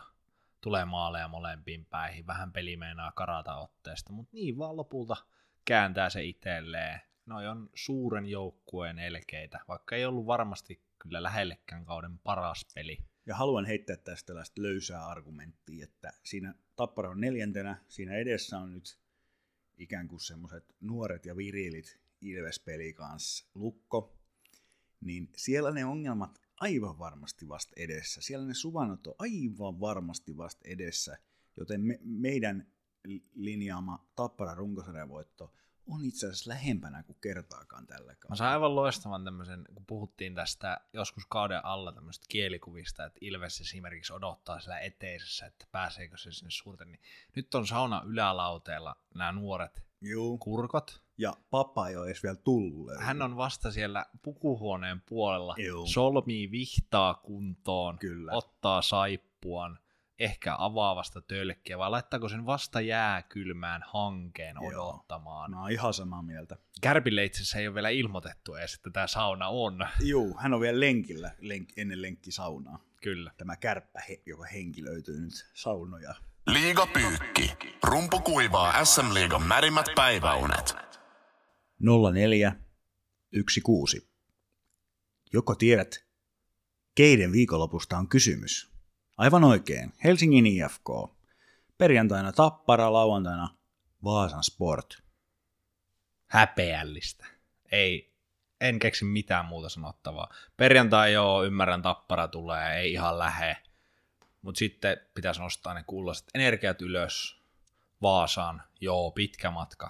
Tulee 0.61 0.85
maaleja 0.85 1.27
molempiin 1.27 1.85
päihin, 1.85 2.27
vähän 2.27 2.51
peli 2.51 2.77
meinaa 2.77 3.11
karata 3.11 3.55
otteesta, 3.55 4.13
mutta 4.13 4.29
niin 4.33 4.57
vaan 4.57 4.77
lopulta 4.77 5.15
kääntää 5.65 6.09
se 6.09 6.23
itselleen. 6.23 7.01
Noi 7.25 7.47
on 7.47 7.69
suuren 7.73 8.25
joukkueen 8.25 8.99
elkeitä, 8.99 9.59
vaikka 9.67 9.95
ei 9.95 10.05
ollut 10.05 10.25
varmasti 10.25 10.81
kyllä 10.99 11.23
lähellekään 11.23 11.85
kauden 11.85 12.19
paras 12.19 12.65
peli. 12.75 12.97
Ja 13.25 13.35
haluan 13.35 13.65
heittää 13.65 13.97
tästä 13.97 14.27
tällaista 14.27 14.61
löysää 14.61 15.05
argumenttia, 15.07 15.83
että 15.83 16.13
siinä 16.23 16.55
Tappara 16.75 17.09
on 17.09 17.21
neljäntenä, 17.21 17.77
siinä 17.87 18.15
edessä 18.15 18.57
on 18.57 18.73
nyt 18.73 18.97
ikään 19.77 20.07
kuin 20.07 20.19
semmoiset 20.19 20.75
nuoret 20.81 21.25
ja 21.25 21.37
virilit 21.37 21.99
Ilves-peli 22.21 22.93
kanssa 22.93 23.45
Lukko, 23.55 24.17
niin 25.01 25.29
siellä 25.35 25.71
ne 25.71 25.85
ongelmat 25.85 26.41
aivan 26.59 26.99
varmasti 26.99 27.47
vasta 27.47 27.73
edessä. 27.77 28.21
Siellä 28.21 28.47
ne 28.47 28.53
suvannot 28.53 29.07
on 29.07 29.15
aivan 29.19 29.79
varmasti 29.79 30.37
vasta 30.37 30.61
edessä, 30.65 31.17
joten 31.57 31.81
me, 31.81 31.99
meidän 32.03 32.67
linjaama 33.33 34.07
Tappara 34.15 34.55
runkosarjan 34.55 35.09
voitto 35.09 35.53
on 35.87 36.05
itse 36.05 36.27
asiassa 36.27 36.49
lähempänä 36.49 37.03
kuin 37.03 37.17
kertaakaan 37.21 37.87
tällä 37.87 38.15
kaudella. 38.15 38.29
Mä 38.29 38.35
sain 38.35 38.51
aivan 38.53 38.75
loistavan 38.75 39.23
tämmöisen, 39.23 39.65
kun 39.73 39.85
puhuttiin 39.85 40.35
tästä 40.35 40.81
joskus 40.93 41.23
kauden 41.29 41.65
alla 41.65 41.91
tämmöistä 41.91 42.25
kielikuvista, 42.29 43.05
että 43.05 43.19
Ilves 43.21 43.61
esimerkiksi 43.61 44.13
odottaa 44.13 44.59
siellä 44.59 44.79
eteisessä, 44.79 45.45
että 45.45 45.65
pääseekö 45.71 46.17
se 46.17 46.31
sinne 46.31 46.51
suurten, 46.51 46.91
niin 46.91 47.01
nyt 47.35 47.55
on 47.55 47.67
sauna 47.67 48.01
ylälauteella 48.05 48.95
nämä 49.15 49.31
nuoret 49.31 49.83
Juu. 50.01 50.37
kurkot. 50.37 51.01
Ja 51.17 51.33
papa 51.49 51.87
ei 51.87 51.95
ole 51.95 52.05
edes 52.05 52.23
vielä 52.23 52.35
tullut. 52.35 52.91
Hän 52.99 53.21
on 53.21 53.37
vasta 53.37 53.71
siellä 53.71 54.05
pukuhuoneen 54.21 55.01
puolella, 55.01 55.55
Juu. 55.57 55.87
solmii 55.87 56.51
vihtaa 56.51 57.13
kuntoon, 57.13 57.99
Kyllä. 57.99 58.31
ottaa 58.33 58.81
saippuan, 58.81 59.79
ehkä 60.19 60.55
avaavasta 60.57 61.21
tölkkiä, 61.21 61.77
vai 61.77 61.89
laittaako 61.89 62.29
sen 62.29 62.45
vasta 62.45 62.81
jääkylmään 62.81 63.85
hankeen 63.87 64.55
Joo. 64.61 64.89
odottamaan. 64.89 65.51
Mä 65.51 65.61
oon 65.61 65.71
ihan 65.71 65.93
samaa 65.93 66.21
mieltä. 66.21 66.57
Kärpille 66.81 67.25
itse 67.25 67.37
asiassa 67.37 67.59
ei 67.59 67.67
ole 67.67 67.75
vielä 67.75 67.89
ilmoitettu 67.89 68.55
edes, 68.55 68.73
että 68.73 68.89
tämä 68.89 69.07
sauna 69.07 69.47
on. 69.47 69.87
Juu, 70.03 70.37
hän 70.39 70.53
on 70.53 70.61
vielä 70.61 70.79
lenkillä 70.79 71.31
lenk, 71.39 71.69
ennen 71.77 72.01
lenkkisaunaa. 72.01 72.79
Kyllä. 73.01 73.31
Tämä 73.37 73.55
kärppä, 73.55 74.01
joka 74.25 74.45
henki 74.45 74.83
löytyy 74.83 75.21
nyt 75.21 75.51
saunoja. 75.53 76.15
Liiga 76.47 76.87
pyykki. 76.87 77.53
Rumpu 77.83 78.19
kuivaa 78.19 78.85
SM-liigan 78.85 79.43
märimmät 79.43 79.85
päiväunet. 79.95 80.75
04 82.13 82.55
16. 83.65 84.07
Joko 85.33 85.55
tiedät, 85.55 86.05
keiden 86.95 87.31
viikonlopusta 87.31 87.97
on 87.97 88.07
kysymys? 88.07 88.74
Aivan 89.17 89.43
oikein, 89.43 89.93
Helsingin 90.03 90.45
IFK. 90.45 90.89
Perjantaina 91.77 92.31
Tappara, 92.31 92.93
lauantaina 92.93 93.49
Vaasan 94.03 94.43
Sport. 94.43 95.03
Häpeällistä. 96.27 97.25
Ei, 97.71 98.13
en 98.61 98.79
keksi 98.79 99.05
mitään 99.05 99.45
muuta 99.45 99.69
sanottavaa. 99.69 100.33
Perjantai 100.57 101.13
joo, 101.13 101.43
ymmärrän 101.43 101.81
tappara 101.81 102.27
tulee, 102.27 102.75
ei 102.79 102.91
ihan 102.91 103.19
lähe. 103.19 103.57
Mutta 104.41 104.59
sitten 104.59 104.97
pitäisi 105.13 105.41
nostaa 105.41 105.73
ne 105.73 105.83
kuuloiset 105.87 106.27
energiat 106.33 106.81
ylös. 106.81 107.41
Vaasaan, 108.01 108.63
joo, 108.81 109.11
pitkä 109.11 109.51
matka. 109.51 109.89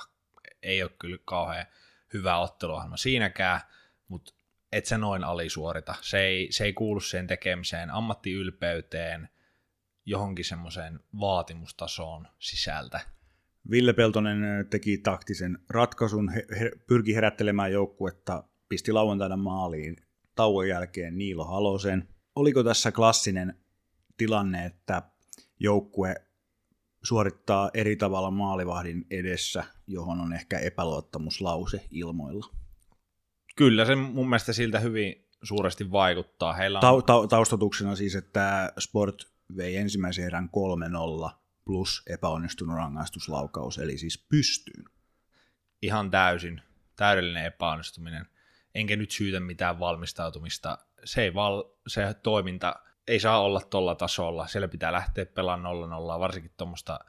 Ei 0.61 0.83
ole 0.83 0.91
kyllä 0.99 1.17
kauhean 1.25 1.65
hyvä 2.13 2.37
otteluohjelma 2.37 2.97
siinäkään, 2.97 3.61
mutta 4.07 4.33
et 4.75 4.85
se 4.85 4.97
noin 4.97 5.23
alisuorita. 5.23 5.95
Se 6.01 6.19
ei, 6.19 6.47
se 6.51 6.63
ei 6.63 6.73
kuulu 6.73 6.99
sen 6.99 7.27
tekemiseen, 7.27 7.89
ammattiylpeyteen, 7.89 9.29
johonkin 10.05 10.45
semmoiseen 10.45 10.99
vaatimustasoon 11.19 12.27
sisältä. 12.39 12.99
Ville 13.71 13.93
Peltonen 13.93 14.67
teki 14.69 14.97
taktisen 14.97 15.59
ratkaisun, 15.69 16.29
he, 16.29 16.45
he, 16.59 16.71
pyrki 16.87 17.15
herättelemään 17.15 17.71
joukkuetta, 17.71 18.43
pisti 18.69 18.91
lauantaina 18.91 19.37
maaliin 19.37 19.95
tauon 20.35 20.67
jälkeen 20.67 21.17
Niilo 21.17 21.45
Halosen. 21.45 22.07
Oliko 22.35 22.63
tässä 22.63 22.91
klassinen 22.91 23.59
tilanne, 24.17 24.65
että 24.65 25.01
joukkue 25.59 26.15
suorittaa 27.03 27.69
eri 27.73 27.95
tavalla 27.95 28.31
maalivahdin 28.31 29.05
edessä, 29.11 29.63
johon 29.87 30.19
on 30.19 30.33
ehkä 30.33 30.59
epäluottamuslause 30.59 31.85
ilmoilla? 31.91 32.64
Kyllä 33.55 33.85
se 33.85 33.95
mun 33.95 34.29
mielestä 34.29 34.53
siltä 34.53 34.79
hyvin 34.79 35.27
suuresti 35.43 35.91
vaikuttaa. 35.91 36.53
Heillä 36.53 36.79
on 36.79 37.03
Ta- 37.03 37.13
ta- 37.21 37.27
taustatuksena 37.27 37.95
siis, 37.95 38.15
että 38.15 38.73
Sport 38.79 39.31
vei 39.57 39.75
ensimmäisen 39.77 40.25
erän 40.25 40.49
3-0 41.29 41.31
plus 41.65 42.03
epäonnistunut 42.09 42.75
rangaistuslaukaus, 42.75 43.77
eli 43.77 43.97
siis 43.97 44.25
pystyyn. 44.29 44.85
ihan 45.81 46.11
täysin 46.11 46.61
täydellinen 46.95 47.45
epäonnistuminen. 47.45 48.25
Enkä 48.75 48.95
nyt 48.95 49.11
syytä 49.11 49.39
mitään 49.39 49.79
valmistautumista. 49.79 50.77
Se, 51.03 51.21
ei 51.21 51.33
val, 51.33 51.63
se 51.87 52.13
toiminta 52.23 52.75
ei 53.07 53.19
saa 53.19 53.41
olla 53.41 53.61
tuolla 53.61 53.95
tasolla. 53.95 54.47
Siellä 54.47 54.67
pitää 54.67 54.91
lähteä 54.91 55.25
pelaamaan 55.25 55.75
0-0, 56.15 56.19
varsinkin 56.19 56.53
tuommoista 56.57 56.99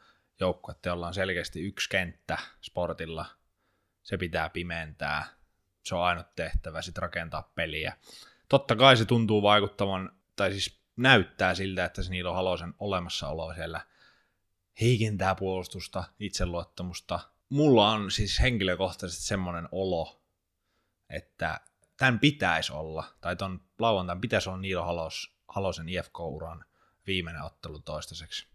joukkuetta, 0.40 0.88
jolla 0.88 1.06
on 1.06 1.14
selkeästi 1.14 1.60
yksi 1.62 1.88
kenttä 1.90 2.38
sportilla. 2.62 3.26
Se 4.02 4.16
pitää 4.16 4.50
pimentää. 4.50 5.35
Se 5.86 5.94
on 5.94 6.04
ainut 6.04 6.34
tehtävä, 6.36 6.82
sitten 6.82 7.02
rakentaa 7.02 7.52
peliä. 7.54 7.96
Totta 8.48 8.76
kai 8.76 8.96
se 8.96 9.04
tuntuu 9.04 9.42
vaikuttavan, 9.42 10.12
tai 10.36 10.52
siis 10.52 10.80
näyttää 10.96 11.54
siltä, 11.54 11.84
että 11.84 12.02
se 12.02 12.10
Niilo 12.10 12.32
Halosen 12.32 12.74
olemassaolo 12.78 13.54
siellä 13.54 13.80
heikentää 14.80 15.34
puolustusta, 15.34 16.04
itseluottamusta. 16.20 17.20
Mulla 17.48 17.90
on 17.90 18.10
siis 18.10 18.40
henkilökohtaisesti 18.40 19.24
semmoinen 19.24 19.68
olo, 19.72 20.22
että 21.10 21.60
tämän 21.96 22.18
pitäisi 22.18 22.72
olla, 22.72 23.04
tai 23.20 23.36
ton 23.36 23.60
lauantain 23.78 24.20
pitäisi 24.20 24.48
olla 24.48 24.58
Niilo 24.58 24.84
Halos, 24.84 25.36
Halosen 25.48 25.88
IFK-uran 25.88 26.64
viimeinen 27.06 27.42
ottelu 27.42 27.78
toistaiseksi. 27.78 28.46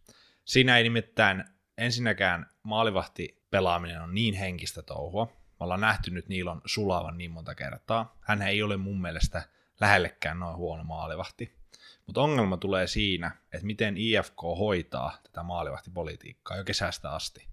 Siinä 0.46 0.78
ei 0.78 0.84
nimittäin 0.84 1.46
ensinnäkään 1.78 2.50
maalivahti 2.64 3.44
pelaaminen 3.50 4.02
on 4.02 4.14
niin 4.14 4.34
henkistä 4.34 4.82
touhua. 4.82 5.41
Me 5.62 5.66
ollaan 5.66 5.82
nähty 5.82 6.12
nyt 6.12 6.28
Niilon 6.28 6.62
sulavan 6.66 7.18
niin 7.18 7.32
monta 7.32 7.56
kertaa. 7.56 8.18
Hän 8.22 8.42
ei 8.42 8.64
ole 8.64 8.78
mun 8.78 9.02
mielestä 9.02 9.44
lähellekään 9.80 10.40
noin 10.40 10.56
huono 10.56 10.84
maalivahti. 10.84 11.58
Mutta 12.06 12.22
ongelma 12.22 12.58
tulee 12.58 12.88
siinä, 12.88 13.32
että 13.54 13.66
miten 13.66 13.98
IFK 13.98 14.42
hoitaa 14.42 15.18
tätä 15.24 15.44
maalivahtipolitiikkaa 15.44 16.58
jo 16.58 16.64
kesästä 16.64 17.12
asti. 17.12 17.48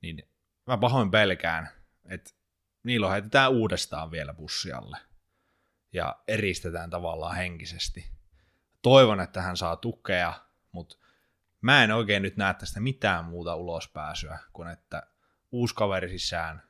Niin 0.00 0.28
mä 0.66 0.76
pahoin 0.78 1.10
pelkään, 1.10 1.68
että 2.04 2.30
Niilo 2.82 3.10
heitetään 3.10 3.50
uudestaan 3.50 4.10
vielä 4.10 4.34
bussialle 4.34 4.98
ja 5.92 6.16
eristetään 6.28 6.90
tavallaan 6.90 7.36
henkisesti. 7.36 8.10
Toivon, 8.82 9.20
että 9.20 9.42
hän 9.42 9.56
saa 9.56 9.76
tukea, 9.76 10.34
mutta 10.72 10.96
mä 11.60 11.84
en 11.84 11.90
oikein 11.90 12.22
nyt 12.22 12.36
näe 12.36 12.54
tästä 12.54 12.80
mitään 12.80 13.24
muuta 13.24 13.54
ulospääsyä 13.54 14.38
kuin 14.52 14.68
että 14.68 15.02
uusi 15.52 15.74
kaveri 15.74 16.08
sisään 16.08 16.66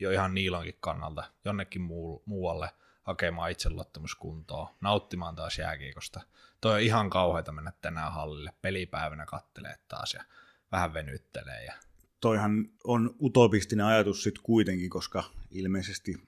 jo 0.00 0.10
ihan 0.10 0.34
Niilonkin 0.34 0.76
kannalta 0.80 1.24
jonnekin 1.44 1.82
muu, 1.82 2.22
muualle 2.26 2.70
hakemaan 3.02 3.50
itseluottamuskuntoa, 3.50 4.74
nauttimaan 4.80 5.34
taas 5.34 5.58
jääkiikosta. 5.58 6.20
Toi 6.60 6.74
on 6.74 6.80
ihan 6.80 7.10
kauheita 7.10 7.52
mennä 7.52 7.72
tänään 7.80 8.12
hallille, 8.12 8.52
pelipäivänä 8.62 9.26
kattelee 9.26 9.74
taas 9.88 10.14
ja 10.14 10.24
vähän 10.72 10.94
venyttelee. 10.94 11.64
Ja... 11.64 11.74
Toihan 12.20 12.68
on 12.84 13.14
utopistinen 13.22 13.86
ajatus 13.86 14.22
sitten 14.22 14.42
kuitenkin, 14.42 14.90
koska 14.90 15.24
ilmeisesti 15.50 16.22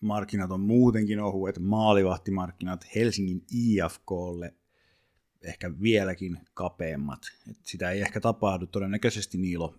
markkinat 0.00 0.50
on 0.50 0.60
muutenkin 0.60 1.20
ohuet, 1.20 1.58
maalivahtimarkkinat 1.58 2.86
Helsingin 2.94 3.44
IFKlle 3.50 4.54
ehkä 5.42 5.70
vieläkin 5.82 6.38
kapeammat. 6.54 7.20
Et 7.50 7.56
sitä 7.62 7.90
ei 7.90 8.00
ehkä 8.00 8.20
tapahdu, 8.20 8.66
todennäköisesti 8.66 9.38
Niilo 9.38 9.74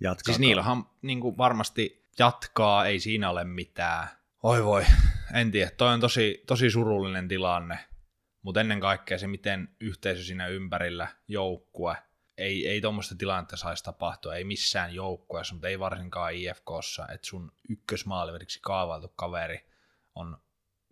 jatkaa. 0.00 0.24
Siis 0.24 0.38
Niilohan 0.38 0.84
niin 1.02 1.20
kuin 1.20 1.38
varmasti 1.38 2.05
jatkaa, 2.18 2.86
ei 2.86 3.00
siinä 3.00 3.30
ole 3.30 3.44
mitään. 3.44 4.08
Oi 4.42 4.64
voi, 4.64 4.84
en 5.34 5.50
tiedä, 5.50 5.70
toi 5.70 5.92
on 5.94 6.00
tosi, 6.00 6.42
tosi 6.46 6.70
surullinen 6.70 7.28
tilanne, 7.28 7.78
mutta 8.42 8.60
ennen 8.60 8.80
kaikkea 8.80 9.18
se, 9.18 9.26
miten 9.26 9.68
yhteisö 9.80 10.22
siinä 10.22 10.46
ympärillä, 10.46 11.08
joukkue, 11.28 11.96
ei, 12.38 12.68
ei 12.68 12.80
tuommoista 12.80 13.14
tilannetta 13.14 13.56
saisi 13.56 13.84
tapahtua, 13.84 14.34
ei 14.34 14.44
missään 14.44 14.94
joukkueessa, 14.94 15.54
mutta 15.54 15.68
ei 15.68 15.78
varsinkaan 15.78 16.34
IFKssa, 16.34 17.08
että 17.14 17.26
sun 17.26 17.52
ykkösmaaliveriksi 17.68 18.58
kaavailtu 18.62 19.08
kaveri 19.08 19.66
on 20.14 20.38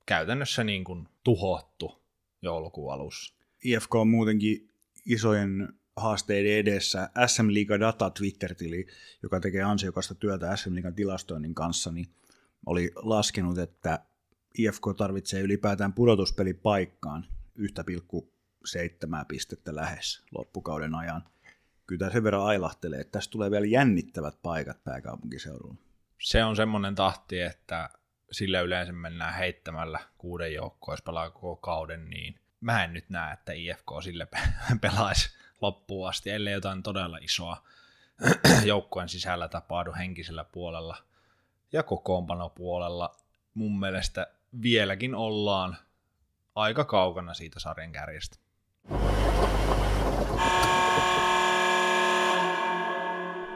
käytännössä 0.07 0.65
niin 0.65 0.85
kuin 0.85 1.09
tuhottu 1.25 2.05
joulukuun 2.43 2.93
alussa. 2.93 3.35
IFK 3.65 3.95
on 3.95 4.09
muutenkin 4.09 4.71
isojen 5.07 5.69
haasteiden 5.97 6.53
edessä. 6.53 7.11
SM 7.27 7.47
Liiga 7.49 7.81
Data 7.81 8.11
Twitter-tili, 8.11 8.87
joka 9.23 9.41
tekee 9.41 9.63
ansiokasta 9.63 10.15
työtä 10.15 10.57
SM 10.57 10.75
Liigan 10.75 10.95
tilastoinnin 10.95 11.55
kanssa, 11.55 11.93
niin 11.93 12.07
oli 12.67 12.93
laskenut, 12.97 13.59
että 13.59 13.99
IFK 14.59 14.83
tarvitsee 14.97 15.41
ylipäätään 15.41 15.93
pudotuspelipaikkaan 15.93 17.27
1,7 17.59 19.25
pistettä 19.29 19.75
lähes 19.75 20.23
loppukauden 20.39 20.95
ajan. 20.95 21.25
Kyllä 21.87 21.99
tämä 21.99 22.11
sen 22.11 22.25
verran 22.25 22.45
ailahtelee, 22.45 23.01
että 23.01 23.13
tässä 23.13 23.31
tulee 23.31 23.51
vielä 23.51 23.67
jännittävät 23.67 24.39
paikat 24.43 24.85
pääkaupunkiseudulla. 24.85 25.75
Se 26.21 26.45
on 26.45 26.57
semmoinen 26.57 26.95
tahti, 26.95 27.41
että 27.41 27.91
sillä 28.33 28.61
yleensä 28.61 28.93
mennään 28.93 29.35
heittämällä 29.35 30.01
kuuden 30.19 30.55
joukkoa, 30.55 30.93
jos 30.95 31.03
pelaa 31.03 31.31
koko 31.31 31.57
kauden, 31.57 32.11
niin 32.11 32.41
mä 32.61 32.85
en 32.85 32.93
nyt 32.93 33.11
näe, 33.11 33.33
että 33.33 33.53
IFK 33.53 33.89
sille 34.05 34.29
pelaisi 34.81 35.31
loppuun 35.65 36.09
asti, 36.09 36.31
ellei 36.31 36.53
jotain 36.53 36.83
todella 36.83 37.19
isoa 37.21 37.63
joukkueen 38.65 39.09
sisällä 39.09 39.49
tapahdu 39.49 39.93
henkisellä 39.99 40.45
puolella 40.45 40.97
ja 41.73 41.83
kokoonpanopuolella. 41.83 43.17
Mun 43.55 43.81
mielestä 43.81 44.27
vieläkin 44.63 45.15
ollaan 45.15 45.77
aika 46.55 46.85
kaukana 46.85 47.35
siitä 47.35 47.61
sarjan 47.61 47.93
kärjestä. 47.93 48.37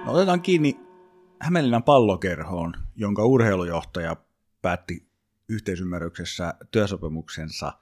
No 0.05 0.13
otetaan 0.13 0.43
kiinni 0.43 0.89
Hämeenlinnan 1.41 1.83
pallokerhoon, 1.83 2.75
jonka 2.97 3.25
urheilujohtaja 3.25 4.17
päätti 4.63 5.09
yhteisymmärryksessä 5.49 6.55
työsopimuksensa 6.71 7.73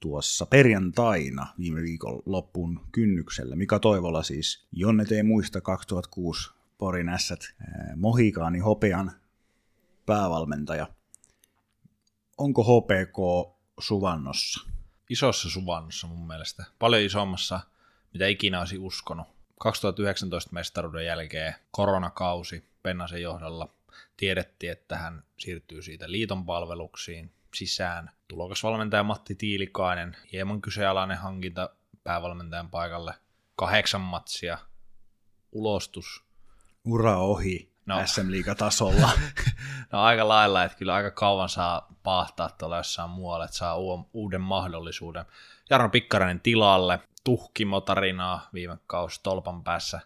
tuossa 0.00 0.46
perjantaina 0.46 1.46
viime 1.58 1.82
viikon 1.82 2.22
loppuun 2.26 2.80
kynnyksellä. 2.92 3.56
Mika 3.56 3.78
Toivola 3.78 4.22
siis, 4.22 4.66
jonne 4.72 5.04
ei 5.10 5.22
muista 5.22 5.60
2006 5.60 6.50
Porin 6.78 7.08
ässät, 7.08 7.54
Mohikaani 7.96 8.58
Hopean 8.58 9.12
päävalmentaja. 10.06 10.86
Onko 12.38 12.64
HPK 12.64 13.16
suvannossa? 13.80 14.68
Isossa 15.10 15.50
suvannossa 15.50 16.06
mun 16.06 16.26
mielestä. 16.26 16.64
Paljon 16.78 17.02
isommassa, 17.02 17.60
mitä 18.12 18.26
ikinä 18.26 18.58
olisi 18.58 18.78
uskonut. 18.78 19.26
2019 19.60 20.52
mestaruuden 20.52 21.06
jälkeen 21.06 21.54
koronakausi 21.70 22.64
Pennasen 22.82 23.22
johdolla 23.22 23.74
tiedettiin, 24.16 24.72
että 24.72 24.96
hän 24.96 25.22
siirtyy 25.38 25.82
siitä 25.82 26.10
liiton 26.10 26.46
palveluksiin 26.46 27.32
sisään. 27.54 28.10
Tulokasvalmentaja 28.28 29.02
Matti 29.02 29.34
Tiilikainen, 29.34 30.16
hieman 30.32 30.60
kyseenalainen 30.60 31.18
hankinta 31.18 31.70
päävalmentajan 32.04 32.70
paikalle, 32.70 33.14
kahdeksan 33.56 34.00
matsia, 34.00 34.58
ulostus. 35.52 36.24
Ura 36.84 37.18
ohi 37.18 37.72
no. 37.86 38.06
SM 38.06 38.28
tasolla. 38.58 39.10
no 39.92 40.02
aika 40.02 40.28
lailla, 40.28 40.64
että 40.64 40.78
kyllä 40.78 40.94
aika 40.94 41.10
kauan 41.10 41.48
saa 41.48 41.94
paahtaa 42.02 42.50
tuolla 42.50 42.76
jossain 42.76 43.10
muualla, 43.10 43.44
että 43.44 43.56
saa 43.56 43.76
uuden 44.12 44.40
mahdollisuuden. 44.40 45.24
Jarno 45.70 45.88
Pikkarainen 45.88 46.40
tilalle, 46.40 47.00
tuhkimotarinaa 47.24 48.48
viime 48.54 48.78
kausi 48.86 49.20
tolpan 49.22 49.64
päässä 49.64 50.00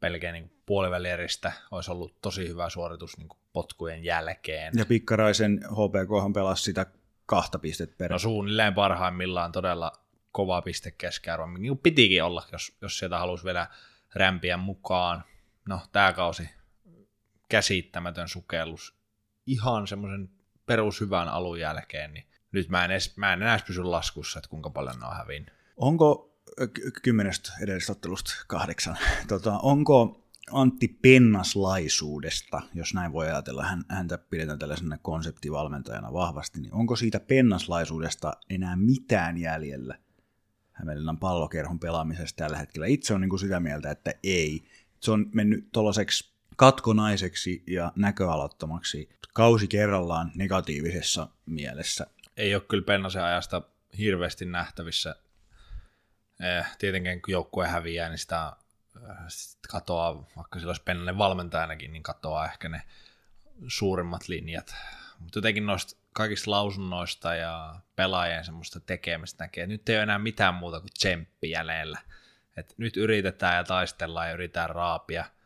pelkeä 0.00 0.32
niin 0.32 0.52
puolivälieristä 0.66 1.52
olisi 1.70 1.90
ollut 1.90 2.20
tosi 2.22 2.48
hyvä 2.48 2.70
suoritus 2.70 3.18
niin 3.18 3.28
potkujen 3.58 4.04
jälkeen. 4.04 4.72
Ja 4.76 4.86
Pikkaraisen 4.86 5.60
HPK 5.64 6.34
pelasi 6.34 6.62
sitä 6.62 6.86
kahta 7.26 7.58
pistettä 7.58 7.96
per. 7.98 8.10
No 8.10 8.18
suunnilleen 8.18 8.74
parhaimmillaan 8.74 9.52
todella 9.52 9.92
kova 10.32 10.62
piste 10.62 10.90
keskiarvo, 10.90 11.46
niin 11.46 11.70
kuin 11.70 11.78
pitikin 11.78 12.22
olla, 12.24 12.46
jos, 12.52 12.76
jos 12.80 12.98
sieltä 12.98 13.18
halusi 13.18 13.44
vielä 13.44 13.66
rämpiä 14.14 14.56
mukaan. 14.56 15.24
No, 15.68 15.80
tämä 15.92 16.12
kausi 16.12 16.50
käsittämätön 17.48 18.28
sukellus 18.28 18.94
ihan 19.46 19.86
semmoisen 19.86 20.30
perushyvän 20.66 21.28
alun 21.28 21.60
jälkeen, 21.60 22.14
niin 22.14 22.26
nyt 22.52 22.68
mä 22.68 22.84
en, 22.84 22.90
edes, 22.90 23.16
mä 23.16 23.32
en 23.32 23.42
enää 23.42 23.58
pysy 23.66 23.82
laskussa, 23.82 24.38
että 24.38 24.50
kuinka 24.50 24.70
paljon 24.70 25.00
ne 25.00 25.06
on 25.06 25.16
hävinnyt. 25.16 25.54
Onko 25.76 26.34
kymmenestä 27.02 27.52
edellisestä 27.62 27.92
ottelusta 27.92 28.32
kahdeksan, 28.46 28.98
tota, 29.28 29.58
onko 29.58 30.27
Antti 30.52 30.88
Pennaslaisuudesta, 30.88 32.60
jos 32.74 32.94
näin 32.94 33.12
voi 33.12 33.26
ajatella, 33.26 33.62
hän, 33.62 33.84
häntä 33.88 34.18
pidetään 34.18 34.58
tällaisena 34.58 34.98
konseptivalmentajana 34.98 36.12
vahvasti, 36.12 36.60
niin 36.60 36.74
onko 36.74 36.96
siitä 36.96 37.20
Pennaslaisuudesta 37.20 38.32
enää 38.50 38.76
mitään 38.76 39.38
jäljellä 39.38 39.98
Hämeenlinnan 40.72 41.18
pallokerhon 41.18 41.78
pelaamisesta 41.78 42.36
tällä 42.36 42.58
hetkellä? 42.58 42.86
Itse 42.86 43.14
on 43.14 43.20
niin 43.20 43.28
kuin 43.28 43.40
sitä 43.40 43.60
mieltä, 43.60 43.90
että 43.90 44.14
ei. 44.22 44.64
Se 45.00 45.10
on 45.10 45.26
mennyt 45.34 45.68
tuollaiseksi 45.72 46.32
katkonaiseksi 46.56 47.62
ja 47.66 47.92
näköalattomaksi 47.96 49.08
kausi 49.34 49.68
kerrallaan 49.68 50.32
negatiivisessa 50.34 51.28
mielessä. 51.46 52.06
Ei 52.36 52.54
ole 52.54 52.62
kyllä 52.68 52.84
Pennasen 52.84 53.22
ajasta 53.22 53.62
hirveästi 53.98 54.44
nähtävissä. 54.44 55.16
Eh, 56.40 56.66
tietenkin 56.78 57.22
kun 57.22 57.32
joukkue 57.32 57.66
häviää, 57.66 58.08
niin 58.08 58.18
sitä 58.18 58.56
katoaa, 59.68 60.14
vaikka 60.36 60.58
sillä 60.58 60.70
olisi 60.70 60.82
Pennanen 60.82 61.18
valmentajanakin, 61.18 61.92
niin 61.92 62.02
katoaa 62.02 62.44
ehkä 62.44 62.68
ne 62.68 62.82
suurimmat 63.68 64.28
linjat. 64.28 64.74
Mutta 65.18 65.38
jotenkin 65.38 65.66
noista 65.66 66.00
kaikista 66.12 66.50
lausunnoista 66.50 67.34
ja 67.34 67.80
pelaajien 67.96 68.44
semmoista 68.44 68.80
tekemistä 68.80 69.44
näkee, 69.44 69.64
että 69.64 69.72
nyt 69.72 69.88
ei 69.88 69.96
ole 69.96 70.02
enää 70.02 70.18
mitään 70.18 70.54
muuta 70.54 70.80
kuin 70.80 70.92
tsemppi 70.98 71.50
jäljellä. 71.50 71.98
Et 72.56 72.74
nyt 72.76 72.96
yritetään 72.96 73.56
ja 73.56 73.64
taistellaan 73.64 74.28
ja 74.28 74.34
yritetään 74.34 74.70
raapia– 74.70 75.24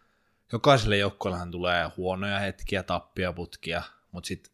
jokaiselle 0.53 0.97
joukkueellehan 0.97 1.51
tulee 1.51 1.91
huonoja 1.97 2.39
hetkiä, 2.39 2.83
tappioputkia, 2.83 3.83
mutta 4.13 4.29
sitten 4.29 4.53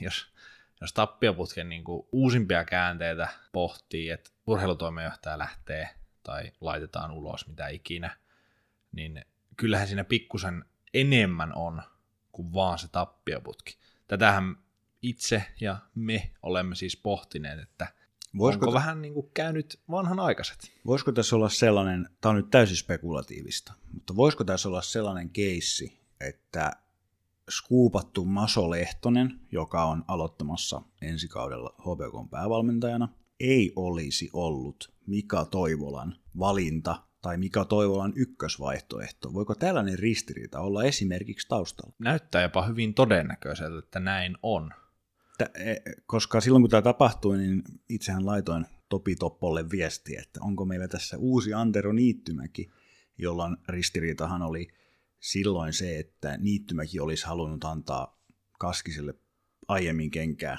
jos, 0.00 0.32
jos 0.80 0.92
tappioputken 0.92 1.68
niin 1.68 1.84
uusimpia 2.12 2.64
käänteitä 2.64 3.28
pohtii, 3.52 4.10
että 4.10 4.30
urheilutoimenjohtaja 4.46 5.38
lähtee 5.38 5.88
tai 6.22 6.52
laitetaan 6.60 7.10
ulos 7.10 7.48
mitä 7.48 7.68
ikinä, 7.68 8.16
niin 8.92 9.24
kyllähän 9.56 9.88
siinä 9.88 10.04
pikkusen 10.04 10.64
enemmän 10.94 11.54
on 11.54 11.82
kuin 12.32 12.52
vaan 12.52 12.78
se 12.78 12.88
tappioputki. 12.88 13.78
Tätähän 14.08 14.56
itse 15.02 15.44
ja 15.60 15.76
me 15.94 16.30
olemme 16.42 16.74
siis 16.74 16.96
pohtineet, 16.96 17.58
että 17.58 17.92
Voisiko 18.38 18.66
Onko 18.66 18.78
t- 18.78 18.80
vähän 18.80 19.02
niin 19.02 19.14
kuin 19.14 19.30
käynyt 19.34 19.80
vanhanaikaiset? 19.90 20.72
Voisiko 20.86 21.12
tässä 21.12 21.36
olla 21.36 21.48
sellainen, 21.48 22.08
tämä 22.20 22.30
on 22.30 22.36
nyt 22.36 22.50
täysin 22.50 22.76
spekulatiivista, 22.76 23.72
mutta 23.92 24.16
voisiko 24.16 24.44
tässä 24.44 24.68
olla 24.68 24.82
sellainen 24.82 25.30
keissi, 25.30 26.00
että 26.20 26.72
skuupattu 27.50 28.24
Maso 28.24 28.70
Lehtonen, 28.70 29.40
joka 29.52 29.84
on 29.84 30.04
aloittamassa 30.08 30.82
ensi 31.02 31.28
kaudella 31.28 31.74
HBK 31.78 32.30
päävalmentajana, 32.30 33.08
ei 33.40 33.72
olisi 33.76 34.30
ollut 34.32 34.92
Mika 35.06 35.44
Toivolan 35.44 36.16
valinta 36.38 37.02
tai 37.22 37.38
Mika 37.38 37.64
Toivolan 37.64 38.12
ykkösvaihtoehto. 38.16 39.34
Voiko 39.34 39.54
tällainen 39.54 39.98
ristiriita 39.98 40.60
olla 40.60 40.84
esimerkiksi 40.84 41.48
taustalla? 41.48 41.94
Näyttää 41.98 42.42
jopa 42.42 42.66
hyvin 42.66 42.94
todennäköiseltä, 42.94 43.78
että 43.78 44.00
näin 44.00 44.36
on. 44.42 44.70
E, 45.54 45.74
koska 46.06 46.40
silloin 46.40 46.62
kun 46.62 46.70
tämä 46.70 46.82
tapahtui, 46.82 47.38
niin 47.38 47.62
itsehän 47.88 48.26
laitoin 48.26 48.66
Topi 48.88 49.16
Toppolle 49.16 49.70
viesti, 49.70 50.16
että 50.16 50.40
onko 50.42 50.64
meillä 50.64 50.88
tässä 50.88 51.18
uusi 51.18 51.54
Antero 51.54 51.92
Niittymäki, 51.92 52.70
jolloin 53.18 53.56
ristiriitahan 53.68 54.42
oli 54.42 54.68
silloin 55.20 55.72
se, 55.72 55.98
että 55.98 56.36
Niittymäki 56.36 57.00
olisi 57.00 57.26
halunnut 57.26 57.64
antaa 57.64 58.20
Kaskiselle 58.58 59.14
aiemmin 59.68 60.10
kenkää 60.10 60.58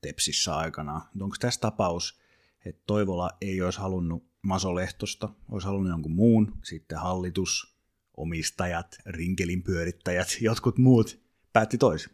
Tepsissä 0.00 0.56
aikana. 0.56 1.00
Onko 1.20 1.36
tässä 1.40 1.60
tapaus, 1.60 2.20
että 2.64 2.82
Toivola 2.86 3.30
ei 3.40 3.62
olisi 3.62 3.78
halunnut 3.78 4.26
Maso 4.42 4.74
Lehtosta, 4.74 5.28
olisi 5.50 5.66
halunnut 5.66 5.90
jonkun 5.90 6.12
muun, 6.12 6.58
sitten 6.62 6.98
hallitus, 6.98 7.76
omistajat, 8.16 8.98
rinkelin 9.06 9.62
pyörittäjät, 9.62 10.36
jotkut 10.40 10.78
muut 10.78 11.20
päätti 11.52 11.78
toisin. 11.78 12.12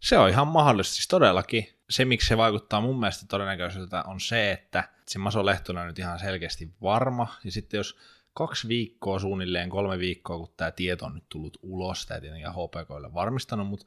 Se 0.00 0.18
on 0.18 0.28
ihan 0.28 0.48
mahdollista, 0.48 0.94
siis 0.94 1.08
todellakin. 1.08 1.68
Se, 1.90 2.04
miksi 2.04 2.28
se 2.28 2.36
vaikuttaa 2.36 2.80
mun 2.80 3.00
mielestä 3.00 3.26
todennäköiseltä, 3.26 4.02
on 4.02 4.20
se, 4.20 4.52
että 4.52 4.88
se 5.06 5.18
Maso 5.18 5.40
on 5.40 5.86
nyt 5.86 5.98
ihan 5.98 6.18
selkeästi 6.18 6.74
varma, 6.82 7.34
ja 7.44 7.52
sitten 7.52 7.78
jos 7.78 7.96
kaksi 8.34 8.68
viikkoa 8.68 9.18
suunnilleen, 9.18 9.70
kolme 9.70 9.98
viikkoa, 9.98 10.38
kun 10.38 10.54
tämä 10.56 10.70
tieto 10.70 11.06
on 11.06 11.14
nyt 11.14 11.28
tullut 11.28 11.58
ulos, 11.62 12.06
tämä 12.06 12.20
tietenkin 12.20 12.50
HPKille 12.50 13.14
varmistanut, 13.14 13.68
mutta 13.68 13.86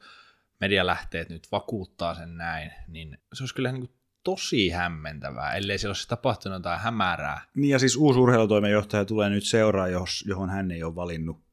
medialähteet 0.60 1.28
nyt 1.28 1.52
vakuuttaa 1.52 2.14
sen 2.14 2.36
näin, 2.36 2.72
niin 2.88 3.18
se 3.32 3.42
olisi 3.42 3.54
kyllä 3.54 3.72
niin 3.72 3.86
kuin 3.86 3.96
tosi 4.24 4.70
hämmentävää, 4.70 5.54
ellei 5.54 5.78
siellä 5.78 5.90
olisi 5.90 6.08
tapahtunut 6.08 6.56
jotain 6.56 6.80
hämärää. 6.80 7.40
Niin 7.54 7.70
ja 7.70 7.78
siis 7.78 7.96
uusi 7.96 8.20
urheilutoimenjohtaja 8.20 9.04
tulee 9.04 9.30
nyt 9.30 9.44
seuraa, 9.44 9.86
johon 10.26 10.50
hän 10.50 10.70
ei 10.70 10.82
ole 10.82 10.94
valinnut 10.94 11.44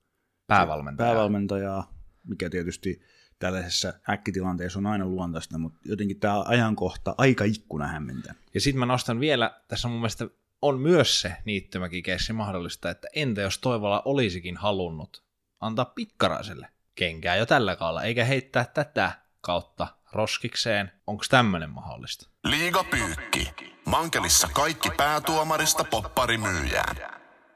päävalmentajaa, 0.47 1.13
päävalmentajaa 1.13 2.01
mikä 2.27 2.49
tietysti 2.49 3.01
tällaisessa 3.39 3.93
äkkitilanteessa 4.09 4.79
on 4.79 4.85
aina 4.85 5.05
luontaista, 5.05 5.57
mutta 5.57 5.79
jotenkin 5.85 6.19
tämä 6.19 6.43
ajankohta 6.43 7.15
aika 7.17 7.43
ikkuna 7.43 7.87
hämmentää. 7.87 8.35
Ja 8.53 8.61
sitten 8.61 8.79
mä 8.79 8.85
nostan 8.85 9.19
vielä, 9.19 9.61
tässä 9.67 9.87
mun 9.87 9.97
mielestä 9.97 10.27
on 10.61 10.79
myös 10.79 11.21
se 11.21 11.33
niittymäki 11.45 12.01
keissi 12.01 12.33
mahdollista, 12.33 12.89
että 12.89 13.07
entä 13.15 13.41
jos 13.41 13.57
Toivola 13.57 14.01
olisikin 14.05 14.57
halunnut 14.57 15.23
antaa 15.59 15.85
pikkaraiselle 15.85 16.67
kenkää 16.95 17.35
jo 17.35 17.45
tällä 17.45 17.75
kaudella, 17.75 18.03
eikä 18.03 18.25
heittää 18.25 18.65
tätä 18.65 19.11
kautta 19.41 19.87
roskikseen. 20.13 20.91
Onko 21.07 21.23
tämmöinen 21.29 21.69
mahdollista? 21.69 22.29
Liigapyykki. 22.43 23.53
Mankelissa 23.85 24.49
kaikki 24.53 24.89
päätuomarista 24.97 25.83
popparimyyjään. 25.83 26.95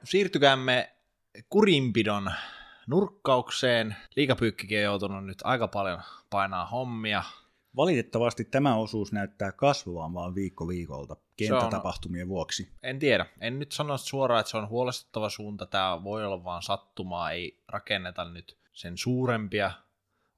Siirtykäämme 0.04 0.96
kurinpidon 1.50 2.32
nurkkaukseen. 2.88 3.96
Liigapyykkikin 4.16 4.78
on 4.78 4.84
joutunut 4.84 5.26
nyt 5.26 5.38
aika 5.44 5.68
paljon 5.68 6.02
painaa 6.30 6.66
hommia. 6.66 7.24
Valitettavasti 7.76 8.46
tämä 8.46 8.76
osuus 8.76 9.12
näyttää 9.12 9.52
kasvavan 9.52 10.14
vaan 10.14 10.36
viikko 10.36 10.68
viikolta 10.68 11.16
kenttätapahtumien 11.38 12.28
vuoksi. 12.28 12.72
En 12.84 13.00
tiedä. 13.00 13.26
En 13.42 13.60
nyt 13.60 13.72
sano 13.72 13.98
suoraan, 13.98 14.40
että 14.40 14.52
se 14.52 14.58
on 14.58 14.70
huolestuttava 14.70 15.30
suunta. 15.30 15.66
Tämä 15.66 16.04
voi 16.04 16.26
olla 16.26 16.44
vaan 16.44 16.62
sattumaa. 16.62 17.32
Ei 17.32 17.60
rakenneta 17.68 18.26
nyt 18.26 18.58
sen 18.74 18.98
suurempia 18.98 19.72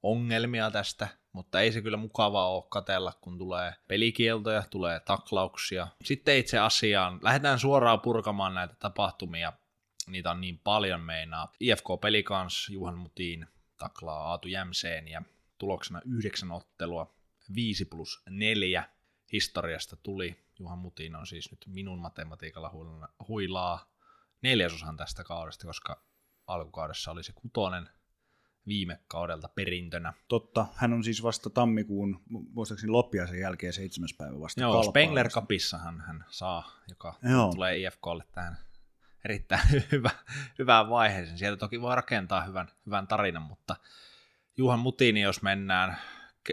ongelmia 0.02 0.70
tästä, 0.70 1.08
mutta 1.38 1.60
ei 1.60 1.72
se 1.72 1.82
kyllä 1.82 1.96
mukavaa 1.96 2.50
ole 2.50 2.64
katella, 2.68 3.12
kun 3.20 3.38
tulee 3.38 3.72
pelikieltoja, 3.88 4.62
tulee 4.70 5.00
taklauksia. 5.00 5.88
Sitten 6.04 6.36
itse 6.36 6.58
asiaan, 6.58 7.18
lähdetään 7.22 7.58
suoraan 7.58 8.00
purkamaan 8.00 8.54
näitä 8.54 8.74
tapahtumia. 8.78 9.52
Niitä 10.06 10.30
on 10.30 10.40
niin 10.40 10.58
paljon 10.58 11.00
meinaa. 11.00 11.52
IFK 11.60 11.84
Pelikans, 12.00 12.68
Juhan 12.68 12.98
Mutiin 12.98 13.46
taklaa 13.76 14.30
Aatu 14.30 14.48
Jämseen 14.48 15.08
ja 15.08 15.22
tuloksena 15.58 16.00
yhdeksän 16.04 16.52
ottelua, 16.52 17.14
5 17.54 17.84
plus 17.84 18.22
4 18.30 18.84
historiasta 19.32 19.96
tuli. 19.96 20.44
Juhan 20.58 20.78
Mutiin 20.78 21.16
on 21.16 21.26
siis 21.26 21.50
nyt 21.50 21.64
minun 21.66 21.98
matematiikalla 21.98 22.70
huilaa 23.28 23.92
neljäsosan 24.42 24.96
tästä 24.96 25.24
kaudesta, 25.24 25.66
koska 25.66 26.02
alkukaudessa 26.46 27.10
oli 27.10 27.22
se 27.22 27.32
kutonen 27.34 27.88
viime 28.68 29.00
kaudelta 29.08 29.48
perintönä. 29.48 30.12
Totta, 30.28 30.66
hän 30.74 30.92
on 30.92 31.04
siis 31.04 31.22
vasta 31.22 31.50
tammikuun, 31.50 32.20
muistaakseni 32.28 32.90
loppiaisen 32.90 33.40
jälkeen 33.40 33.72
seitsemäs 33.72 34.14
päivä 34.18 34.40
vasta 34.40 34.60
Joo, 34.60 34.82
Spengler 34.82 35.28
Cupissahan 35.28 36.00
hän 36.00 36.24
saa, 36.30 36.72
joka 36.88 37.14
Joo. 37.22 37.52
tulee 37.52 37.76
IFKlle 37.76 38.24
tähän 38.32 38.58
erittäin 39.24 39.68
hyvä, 39.92 40.10
hyvään 40.58 40.90
vaiheeseen. 40.90 41.38
Sieltä 41.38 41.56
toki 41.56 41.80
voi 41.80 41.94
rakentaa 41.94 42.44
hyvän, 42.44 42.68
hyvän 42.86 43.06
tarinan, 43.06 43.42
mutta 43.42 43.76
Juhan 44.56 44.78
Mutini, 44.78 45.20
jos 45.20 45.42
mennään 45.42 45.98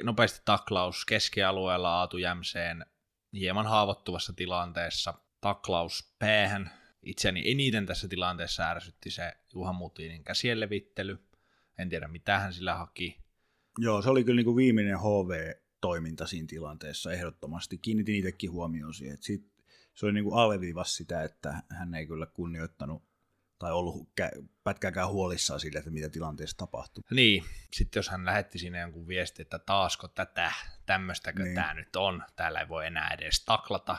nopeasti 0.03 0.41
taklaus 0.45 1.05
keskialueella 1.05 1.99
Aatu 1.99 2.17
Jämseen 2.17 2.85
hieman 3.33 3.67
haavoittuvassa 3.67 4.33
tilanteessa, 4.33 5.13
taklaus 5.41 6.15
päähän. 6.19 6.71
Itseni 7.03 7.51
eniten 7.51 7.85
tässä 7.85 8.07
tilanteessa 8.07 8.63
ärsytti 8.63 9.11
se 9.11 9.33
Juhan 9.53 9.75
Mutinin 9.75 10.23
käsien 10.23 10.59
levittely. 10.59 11.25
En 11.77 11.89
tiedä, 11.89 12.07
mitä 12.07 12.39
hän 12.39 12.53
sillä 12.53 12.75
haki. 12.75 13.17
Joo, 13.77 14.01
se 14.01 14.09
oli 14.09 14.23
kyllä 14.23 14.35
niin 14.35 14.45
kuin 14.45 14.55
viimeinen 14.55 14.99
HV-toiminta 14.99 16.27
siinä 16.27 16.47
tilanteessa 16.47 17.11
ehdottomasti. 17.11 17.77
Kiinnitin 17.77 18.15
itsekin 18.15 18.51
huomioon 18.51 18.93
siihen, 18.93 19.17
sit, 19.21 19.55
se 19.93 20.05
oli 20.05 20.13
niin 20.13 20.23
kuin 20.23 20.35
alleviivas 20.35 20.95
sitä, 20.95 21.23
että 21.23 21.63
hän 21.69 21.93
ei 21.95 22.07
kyllä 22.07 22.25
kunnioittanut 22.25 23.03
tai 23.59 23.71
ollut 23.71 24.09
pätkääkään 24.63 25.09
huolissaan 25.09 25.59
siitä, 25.59 25.79
että 25.79 25.91
mitä 25.91 26.09
tilanteessa 26.09 26.57
tapahtuu. 26.57 27.03
Niin, 27.11 27.43
sitten 27.73 27.99
jos 27.99 28.09
hän 28.09 28.25
lähetti 28.25 28.59
sinne 28.59 28.79
jonkun 28.79 29.07
viesti, 29.07 29.41
että 29.41 29.59
taasko 29.59 30.07
tätä, 30.07 30.51
tämmöistäkö 30.85 31.43
niin. 31.43 31.55
tämä 31.55 31.73
nyt 31.73 31.95
on, 31.95 32.23
täällä 32.35 32.59
ei 32.59 32.69
voi 32.69 32.85
enää 32.85 33.13
edes 33.13 33.45
taklata, 33.45 33.97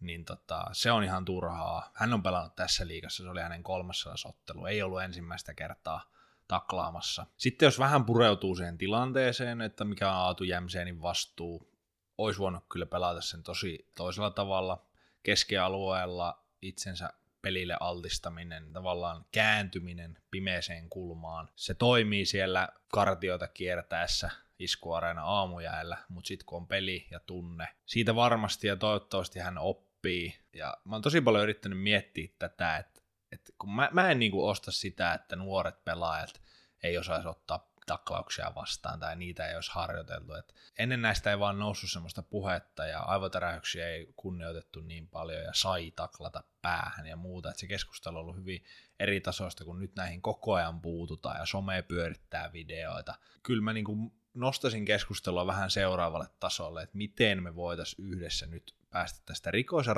niin 0.00 0.24
tota, 0.24 0.64
se 0.72 0.92
on 0.92 1.04
ihan 1.04 1.24
turhaa. 1.24 1.90
Hän 1.94 2.14
on 2.14 2.22
pelannut 2.22 2.56
tässä 2.56 2.86
liigassa, 2.86 3.22
se 3.22 3.28
oli 3.28 3.40
hänen 3.40 3.62
kolmassa 3.62 4.14
ottelu, 4.24 4.66
ei 4.66 4.82
ollut 4.82 5.02
ensimmäistä 5.02 5.54
kertaa 5.54 6.17
taklaamassa. 6.48 7.26
Sitten 7.36 7.66
jos 7.66 7.78
vähän 7.78 8.04
pureutuu 8.04 8.56
siihen 8.56 8.78
tilanteeseen, 8.78 9.60
että 9.60 9.84
mikä 9.84 10.10
on 10.10 10.16
Aatu 10.16 10.44
Jämseenin 10.44 11.02
vastuu, 11.02 11.72
olisi 12.18 12.40
voinut 12.40 12.64
kyllä 12.68 12.86
pelata 12.86 13.20
sen 13.20 13.42
tosi 13.42 13.90
toisella 13.94 14.30
tavalla. 14.30 14.86
Keskialueella 15.22 16.44
itsensä 16.62 17.10
pelille 17.42 17.76
altistaminen, 17.80 18.72
tavallaan 18.72 19.24
kääntyminen 19.32 20.18
pimeeseen 20.30 20.88
kulmaan. 20.88 21.48
Se 21.56 21.74
toimii 21.74 22.26
siellä 22.26 22.68
kartioita 22.88 23.48
kiertäessä 23.48 24.30
iskuareena 24.58 25.22
aamujäällä, 25.22 25.98
mutta 26.08 26.28
sitten 26.28 26.46
kun 26.46 26.56
on 26.56 26.66
peli 26.66 27.06
ja 27.10 27.20
tunne, 27.20 27.68
siitä 27.86 28.14
varmasti 28.14 28.66
ja 28.66 28.76
toivottavasti 28.76 29.38
hän 29.38 29.58
oppii. 29.58 30.38
Ja 30.52 30.76
mä 30.84 30.94
oon 30.94 31.02
tosi 31.02 31.20
paljon 31.20 31.42
yrittänyt 31.42 31.82
miettiä 31.82 32.28
tätä, 32.38 32.76
että, 32.76 33.00
että 33.32 33.52
kun 33.58 33.74
mä, 33.74 33.88
mä 33.92 34.10
en 34.10 34.18
niinku 34.18 34.46
osta 34.46 34.72
sitä, 34.72 35.14
että 35.14 35.36
nuoret 35.36 35.84
pelaajat 35.84 36.42
ei 36.82 36.98
osaisi 36.98 37.28
ottaa 37.28 37.68
taklauksia 37.88 38.52
vastaan 38.54 39.00
tai 39.00 39.16
niitä 39.16 39.46
ei 39.48 39.54
olisi 39.54 39.70
harjoiteltu. 39.74 40.34
Et 40.34 40.54
ennen 40.78 41.02
näistä 41.02 41.30
ei 41.30 41.38
vaan 41.38 41.58
noussut 41.58 41.90
semmoista 41.90 42.22
puhetta 42.22 42.86
ja 42.86 43.00
aivotärähyksiä 43.00 43.88
ei 43.88 44.12
kunnioitettu 44.16 44.80
niin 44.80 45.08
paljon 45.08 45.42
ja 45.42 45.52
sai 45.54 45.90
taklata 45.90 46.44
päähän 46.62 47.06
ja 47.06 47.16
muuta. 47.16 47.50
Et 47.50 47.56
se 47.56 47.66
keskustelu 47.66 48.16
on 48.16 48.20
ollut 48.20 48.36
hyvin 48.36 48.64
eri 49.00 49.20
tasoista, 49.20 49.64
kun 49.64 49.78
nyt 49.78 49.96
näihin 49.96 50.22
koko 50.22 50.54
ajan 50.54 50.80
puututaan 50.80 51.38
ja 51.38 51.46
some 51.46 51.82
pyörittää 51.82 52.52
videoita. 52.52 53.14
Kyllä 53.42 53.62
mä 53.62 53.72
niin 53.72 54.12
nostaisin 54.34 54.84
keskustelua 54.84 55.46
vähän 55.46 55.70
seuraavalle 55.70 56.26
tasolle, 56.40 56.82
että 56.82 56.96
miten 56.96 57.42
me 57.42 57.54
voitaisiin 57.54 58.06
yhdessä 58.06 58.46
nyt 58.46 58.74
päästä 58.90 59.20
tästä 59.26 59.50
rikos- 59.50 59.86
ja 59.86 59.94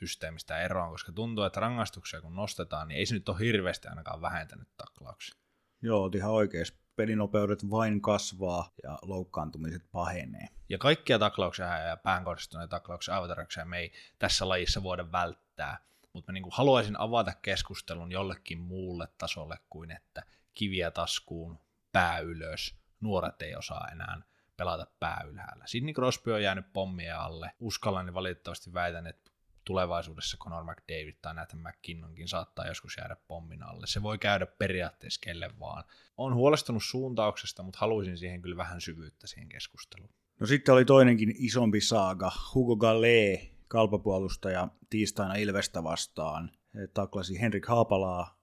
rangaistussysteemistä 0.00 0.58
eroon, 0.58 0.90
koska 0.90 1.12
tuntuu, 1.12 1.44
että 1.44 1.60
rangaistuksia 1.60 2.20
kun 2.20 2.34
nostetaan, 2.34 2.88
niin 2.88 2.98
ei 2.98 3.06
se 3.06 3.14
nyt 3.14 3.28
ole 3.28 3.38
hirveästi 3.38 3.88
ainakaan 3.88 4.20
vähentänyt 4.20 4.68
taklauksia. 4.76 5.34
Joo, 5.82 6.02
olet 6.02 6.14
ihan 6.14 6.30
oikeassa. 6.30 6.74
Pelinopeudet 6.96 7.70
vain 7.70 8.02
kasvaa 8.02 8.72
ja 8.82 8.98
loukkaantumiset 9.02 9.82
pahenee. 9.92 10.48
Ja 10.68 10.78
kaikkia 10.78 11.18
taklauksia 11.18 11.78
ja 11.78 11.96
päähän 11.96 12.24
kohdistuneita 12.24 12.76
taklauksia, 12.76 13.14
aivotarjouksia 13.14 13.64
me 13.64 13.78
ei 13.78 13.92
tässä 14.18 14.48
lajissa 14.48 14.82
voida 14.82 15.12
välttää. 15.12 15.78
Mutta 16.12 16.32
mä 16.32 16.34
niin 16.34 16.44
haluaisin 16.50 17.00
avata 17.00 17.32
keskustelun 17.42 18.12
jollekin 18.12 18.60
muulle 18.60 19.08
tasolle 19.18 19.58
kuin 19.70 19.90
että 19.90 20.22
kiviä 20.54 20.90
taskuun, 20.90 21.58
pää 21.92 22.18
ylös, 22.18 22.76
nuoret 23.00 23.42
ei 23.42 23.56
osaa 23.56 23.88
enää 23.92 24.22
pelata 24.56 24.86
pää 25.00 25.24
ylhäällä. 25.28 25.66
Sidney 25.66 25.94
Crosby 25.94 26.32
on 26.32 26.42
jäänyt 26.42 26.72
pommien 26.72 27.18
alle. 27.18 27.50
Uskallan 27.60 28.06
niin 28.06 28.14
valitettavasti 28.14 28.72
väitän, 28.72 29.06
että 29.06 29.29
tulevaisuudessa 29.70 30.36
Conor 30.36 30.64
McDavid 30.64 31.14
tai 31.22 31.34
Nathan 31.34 31.60
McKinnonkin 31.60 32.28
saattaa 32.28 32.66
joskus 32.66 32.96
jäädä 32.98 33.16
pommin 33.28 33.62
alle. 33.62 33.86
Se 33.86 34.02
voi 34.02 34.18
käydä 34.18 34.46
periaatteessa 34.46 35.20
kelle 35.24 35.50
vaan. 35.60 35.84
On 36.16 36.34
huolestunut 36.34 36.82
suuntauksesta, 36.84 37.62
mutta 37.62 37.78
haluaisin 37.78 38.18
siihen 38.18 38.42
kyllä 38.42 38.56
vähän 38.56 38.80
syvyyttä 38.80 39.26
siihen 39.26 39.48
keskusteluun. 39.48 40.10
No 40.40 40.46
sitten 40.46 40.74
oli 40.74 40.84
toinenkin 40.84 41.34
isompi 41.38 41.80
saaga. 41.80 42.32
Hugo 42.54 42.76
Gallet, 42.76 43.52
kalpapuolustaja, 43.68 44.68
tiistaina 44.90 45.34
Ilvestä 45.34 45.84
vastaan. 45.84 46.50
He 46.74 46.86
taklasi 46.86 47.40
Henrik 47.40 47.66
Haapalaa 47.66 48.40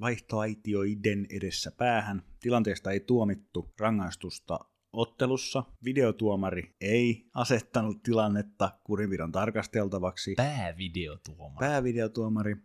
vaihtoaitioiden 0.00 1.26
edessä 1.30 1.70
päähän. 1.70 2.22
Tilanteesta 2.40 2.90
ei 2.90 3.00
tuomittu 3.00 3.72
rangaistusta 3.78 4.58
ottelussa 4.98 5.64
videotuomari 5.84 6.76
ei 6.80 7.26
asettanut 7.34 8.02
tilannetta 8.02 8.78
kuriviron 8.84 9.32
tarkasteltavaksi. 9.32 10.34
Päävideotuomari. 10.36 11.66
Päävideotuomari 11.66 12.56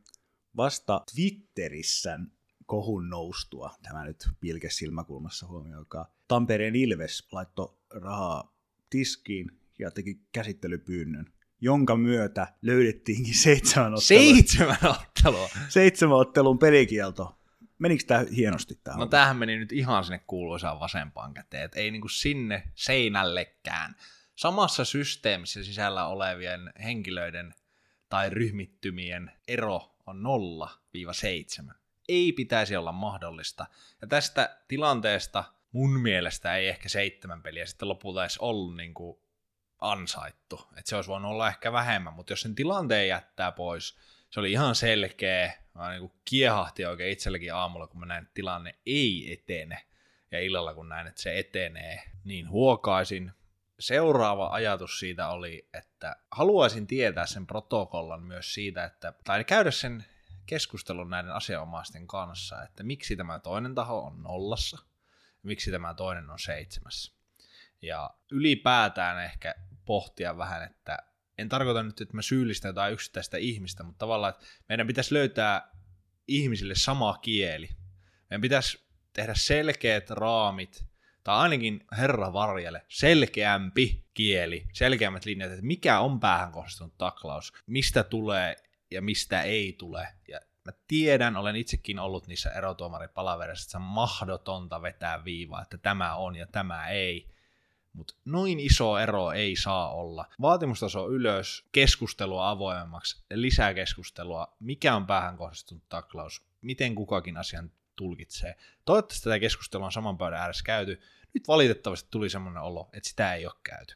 vasta 0.58 1.04
Twitterissä 1.16 2.20
kohun 2.66 3.10
noustua, 3.10 3.72
tämä 3.84 4.06
nyt 4.06 4.28
pilkes 4.40 4.78
silmäkulmassa 4.78 5.48
huomioikaa. 5.48 6.16
Tampereen 6.28 6.76
Ilves 6.76 7.28
laittoi 7.32 7.78
rahaa 7.90 8.56
tiskiin 8.90 9.52
ja 9.80 9.92
teki 9.92 10.22
käsittelypyynnön, 10.32 11.34
jonka 11.62 11.98
myötä 11.98 12.48
löydettiinkin 12.62 13.36
seitsemän 13.36 13.94
ottelua. 13.94 14.08
Seitsemän 14.08 14.78
ottelua? 14.84 15.50
Seitsemän 15.70 16.18
ottelun 16.18 16.60
pelikielto 16.60 17.36
menikö 17.84 18.04
tämä 18.08 18.26
hienosti 18.36 18.80
tämä? 18.84 18.98
No 18.98 19.06
tämähän 19.06 19.38
meni 19.38 19.58
nyt 19.58 19.72
ihan 19.72 20.04
sinne 20.04 20.20
kuuluisaan 20.28 20.80
vasempaan 20.80 21.34
käteen, 21.34 21.64
että 21.64 21.80
ei 21.80 21.92
niinku 21.92 22.08
sinne 22.08 22.64
seinällekään. 22.76 23.96
Samassa 24.36 24.86
systeemissä 24.86 25.64
sisällä 25.64 26.08
olevien 26.08 26.74
henkilöiden 26.84 27.54
tai 28.10 28.30
ryhmittymien 28.30 29.32
ero 29.48 29.96
on 30.06 30.24
0-7. 31.70 31.74
Ei 32.10 32.32
pitäisi 32.32 32.76
olla 32.76 32.92
mahdollista. 32.92 33.66
Ja 34.02 34.08
tästä 34.08 34.58
tilanteesta 34.68 35.44
mun 35.72 36.00
mielestä 36.00 36.56
ei 36.56 36.68
ehkä 36.68 36.90
seitsemän 36.90 37.42
peliä 37.42 37.66
sitten 37.66 37.90
lopulta 37.90 38.24
edes 38.24 38.38
ollut 38.38 38.76
niin 38.76 38.94
kuin 38.94 39.18
ansaittu. 39.80 40.68
Että 40.78 40.90
se 40.90 40.96
olisi 40.96 41.10
voinut 41.10 41.32
olla 41.32 41.48
ehkä 41.48 41.72
vähemmän, 41.72 42.14
mutta 42.14 42.34
jos 42.34 42.42
sen 42.42 42.56
tilanteen 42.56 43.08
jättää 43.08 43.52
pois, 43.52 43.98
se 44.30 44.40
oli 44.40 44.52
ihan 44.52 44.76
selkeä. 44.76 45.63
Mä 45.76 45.90
niin 45.90 46.00
kuin 46.00 46.14
kiehahti 46.26 46.86
oikein 46.86 47.12
itselläkin 47.14 47.54
aamulla, 47.54 47.88
kun 47.88 48.00
mä 48.00 48.06
näin, 48.06 48.22
että 48.24 48.34
tilanne 48.34 48.76
ei 48.86 49.34
etene. 49.34 49.86
Ja 50.32 50.40
illalla, 50.40 50.74
kun 50.74 50.90
näin, 50.90 51.08
että 51.08 51.22
se 51.22 51.40
etenee, 51.40 52.04
niin 52.24 52.50
huokaisin. 52.50 53.32
Seuraava 53.80 54.48
ajatus 54.48 55.00
siitä 55.00 55.28
oli, 55.28 55.70
että 55.74 56.16
haluaisin 56.32 56.88
tietää 56.88 57.26
sen 57.26 57.48
protokollan 57.48 58.24
myös 58.24 58.54
siitä, 58.54 58.84
että, 58.84 59.14
tai 59.24 59.44
käydä 59.44 59.72
sen 59.72 60.06
keskustelun 60.46 61.10
näiden 61.10 61.32
asianomaisten 61.32 62.08
kanssa, 62.08 62.64
että 62.64 62.84
miksi 62.84 63.16
tämä 63.16 63.40
toinen 63.40 63.76
taho 63.76 64.00
on 64.00 64.24
nollassa, 64.24 64.78
miksi 65.44 65.72
tämä 65.72 65.94
toinen 65.94 66.30
on 66.30 66.40
seitsemässä. 66.40 67.14
Ja 67.82 68.10
ylipäätään 68.32 69.24
ehkä 69.24 69.56
pohtia 69.86 70.38
vähän, 70.38 70.64
että 70.64 70.98
en 71.38 71.50
tarkoita 71.50 71.84
nyt, 71.84 72.02
että 72.02 72.16
mä 72.16 72.22
syyllistän 72.22 72.70
jotain 72.70 72.94
yksittäistä 72.94 73.38
ihmistä, 73.38 73.84
mutta 73.84 74.00
tavallaan, 74.00 74.34
että 74.34 74.46
meidän 74.70 74.88
pitäisi 74.88 75.14
löytää 75.14 75.72
ihmisille 76.28 76.76
sama 76.76 77.18
kieli. 77.18 77.70
Meidän 78.30 78.42
pitäisi 78.42 78.84
tehdä 79.14 79.34
selkeät 79.36 80.10
raamit, 80.10 80.86
tai 81.24 81.36
ainakin 81.38 81.86
herra 81.98 82.34
varjelle, 82.34 82.86
selkeämpi 82.88 84.06
kieli, 84.14 84.66
selkeämmät 84.74 85.26
linjat, 85.26 85.52
että 85.52 85.66
mikä 85.66 86.00
on 86.00 86.20
päähän 86.20 86.52
kohdistunut 86.52 86.98
taklaus, 86.98 87.54
mistä 87.66 88.04
tulee 88.04 88.56
ja 88.92 89.02
mistä 89.02 89.42
ei 89.42 89.74
tule. 89.74 90.08
Ja 90.28 90.40
mä 90.66 90.72
tiedän, 90.88 91.38
olen 91.38 91.56
itsekin 91.56 92.00
ollut 92.00 92.28
niissä 92.28 92.50
erotuomaripalavereissa, 92.52 93.64
että 93.64 93.72
se 93.72 93.78
on 93.78 93.84
mahdotonta 93.84 94.82
vetää 94.82 95.26
viivaa, 95.26 95.62
että 95.62 95.78
tämä 95.78 96.16
on 96.16 96.36
ja 96.36 96.48
tämä 96.48 96.88
ei. 96.88 97.33
Mutta 97.94 98.14
noin 98.26 98.60
iso 98.60 98.98
ero 98.98 99.32
ei 99.32 99.56
saa 99.56 99.94
olla. 99.94 100.26
Vaatimustaso 100.42 101.10
ylös, 101.10 101.66
keskustelua 101.72 102.50
avoimemmaksi, 102.50 103.24
lisää 103.34 103.74
keskustelua, 103.74 104.56
mikä 104.60 104.96
on 104.96 105.08
päähän 105.08 105.38
kohdistunut 105.38 105.84
taklaus, 105.90 106.42
miten 106.62 106.96
kukakin 106.96 107.38
asian 107.38 107.72
tulkitsee. 107.96 108.56
Toivottavasti 108.86 109.24
tätä 109.24 109.40
keskustelua 109.40 109.86
on 109.86 109.92
saman 109.92 110.18
pöydän 110.18 110.40
ääressä 110.40 110.64
käyty. 110.66 111.02
Nyt 111.34 111.48
valitettavasti 111.48 112.08
tuli 112.12 112.30
semmoinen 112.30 112.64
olo, 112.64 112.90
että 112.94 113.10
sitä 113.10 113.34
ei 113.34 113.46
ole 113.46 113.54
käyty. 113.64 113.96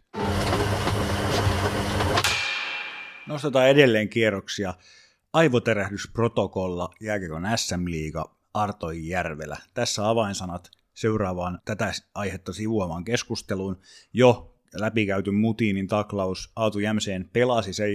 Nostetaan 3.28 3.68
edelleen 3.68 4.10
kierroksia. 4.10 4.74
Aivoterähdysprotokolla, 5.34 6.90
jääkiekon 7.02 7.44
SM-liiga, 7.56 8.36
Arto 8.54 8.92
Järvelä. 8.92 9.58
Tässä 9.74 10.10
avainsanat 10.10 10.72
seuraavaan 10.98 11.60
tätä 11.66 11.92
aihetta 12.16 12.54
sivuamaan 12.54 13.04
keskusteluun. 13.04 13.80
Jo 14.14 14.56
läpikäyty 14.74 15.32
Mutiinin 15.32 15.88
taklaus 15.88 16.52
Aatu 16.56 16.80
Jämseen 16.80 17.30
pelasi 17.34 17.74
se 17.74 17.86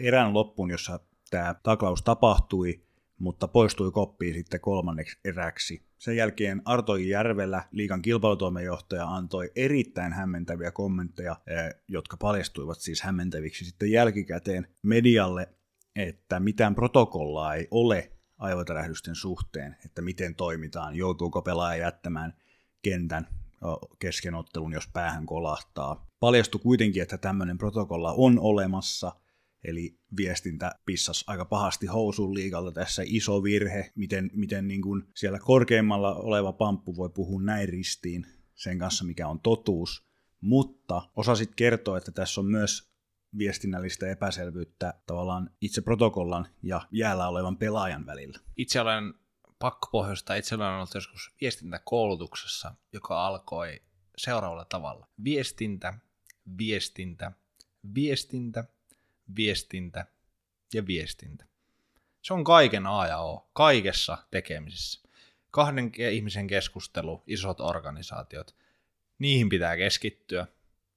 erään 0.00 0.34
loppuun, 0.34 0.70
jossa 0.70 1.00
tämä 1.30 1.54
taklaus 1.62 2.02
tapahtui, 2.02 2.82
mutta 3.18 3.48
poistui 3.48 3.90
koppiin 3.90 4.34
sitten 4.34 4.60
kolmanneksi 4.60 5.18
eräksi. 5.24 5.86
Sen 5.98 6.16
jälkeen 6.16 6.62
Arto 6.64 6.96
Järvelä, 6.96 7.62
liikan 7.72 8.02
kilpailutoimenjohtaja, 8.02 9.06
antoi 9.06 9.50
erittäin 9.56 10.12
hämmentäviä 10.12 10.70
kommentteja, 10.70 11.36
eh, 11.46 11.74
jotka 11.88 12.16
paljastuivat 12.16 12.80
siis 12.80 13.02
hämmentäviksi 13.02 13.64
sitten 13.64 13.90
jälkikäteen 13.90 14.66
medialle, 14.82 15.48
että 15.96 16.40
mitään 16.40 16.74
protokollaa 16.74 17.54
ei 17.54 17.68
ole 17.70 18.15
aivotärähdysten 18.38 19.14
suhteen, 19.14 19.76
että 19.84 20.02
miten 20.02 20.34
toimitaan, 20.34 20.96
joutuuko 20.96 21.42
pelaaja 21.42 21.82
jättämään 21.82 22.34
kentän 22.82 23.26
keskenottelun, 23.98 24.72
jos 24.72 24.88
päähän 24.92 25.26
kolahtaa. 25.26 26.06
Paljastui 26.20 26.60
kuitenkin, 26.60 27.02
että 27.02 27.18
tämmöinen 27.18 27.58
protokolla 27.58 28.12
on 28.12 28.38
olemassa, 28.38 29.12
eli 29.64 29.98
viestintä 30.16 30.72
pissas 30.86 31.24
aika 31.26 31.44
pahasti 31.44 31.86
housun 31.86 32.34
liikalta 32.34 32.72
tässä 32.72 33.02
iso 33.06 33.42
virhe, 33.42 33.92
miten, 33.94 34.30
miten 34.34 34.68
niin 34.68 34.82
kuin 34.82 35.02
siellä 35.14 35.38
korkeimmalla 35.38 36.14
oleva 36.14 36.52
pamppu 36.52 36.96
voi 36.96 37.10
puhua 37.10 37.42
näin 37.42 37.68
ristiin 37.68 38.26
sen 38.54 38.78
kanssa, 38.78 39.04
mikä 39.04 39.28
on 39.28 39.40
totuus, 39.40 40.06
mutta 40.40 41.02
osasit 41.16 41.54
kertoa, 41.54 41.98
että 41.98 42.12
tässä 42.12 42.40
on 42.40 42.46
myös 42.46 42.95
viestinnällistä 43.38 44.10
epäselvyyttä 44.10 44.94
tavallaan 45.06 45.50
itse 45.60 45.80
protokollan 45.80 46.46
ja 46.62 46.80
jäällä 46.90 47.28
olevan 47.28 47.56
pelaajan 47.56 48.06
välillä. 48.06 48.38
Itse 48.56 48.80
olen 48.80 49.14
pakkopohjoista, 49.58 50.34
itse 50.34 50.54
olen 50.54 50.68
ollut 50.68 50.94
joskus 50.94 51.32
viestintäkoulutuksessa, 51.40 52.74
joka 52.92 53.26
alkoi 53.26 53.82
seuraavalla 54.18 54.64
tavalla. 54.64 55.08
Viestintä, 55.24 55.94
viestintä, 56.58 57.32
viestintä, 57.94 58.64
viestintä 59.36 60.06
ja 60.74 60.86
viestintä. 60.86 61.46
Se 62.22 62.34
on 62.34 62.44
kaiken 62.44 62.86
A 62.86 63.06
ja 63.06 63.18
O, 63.18 63.50
kaikessa 63.52 64.18
tekemisessä. 64.30 65.08
Kahden 65.50 65.92
ihmisen 66.12 66.46
keskustelu, 66.46 67.22
isot 67.26 67.60
organisaatiot, 67.60 68.56
niihin 69.18 69.48
pitää 69.48 69.76
keskittyä. 69.76 70.46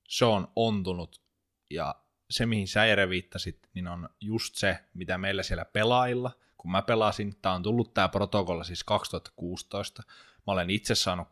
Se 0.08 0.25
on 0.25 0.52
ontunut 0.56 1.21
ja 1.69 1.95
se, 2.30 2.46
mihin 2.46 2.68
sä 2.68 2.86
Jere 2.86 3.10
viittasit, 3.10 3.70
niin 3.74 3.88
on 3.88 4.10
just 4.22 4.56
se, 4.56 4.80
mitä 4.94 5.18
meillä 5.18 5.44
siellä 5.44 5.65
pelailla, 5.65 6.32
kun 6.58 6.72
mä 6.72 6.82
pelasin, 6.82 7.36
tää 7.42 7.54
on 7.54 7.63
tullut 7.63 7.94
tää 7.94 8.10
protokolla 8.10 8.63
siis 8.63 8.84
2016, 8.84 10.04
mä 10.48 10.54
olen 10.54 10.70
itse 10.70 10.96
saanut 10.96 11.28
2016-17 11.28 11.32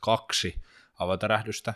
kaksi 0.00 0.62
avotärähdystä, 0.98 1.74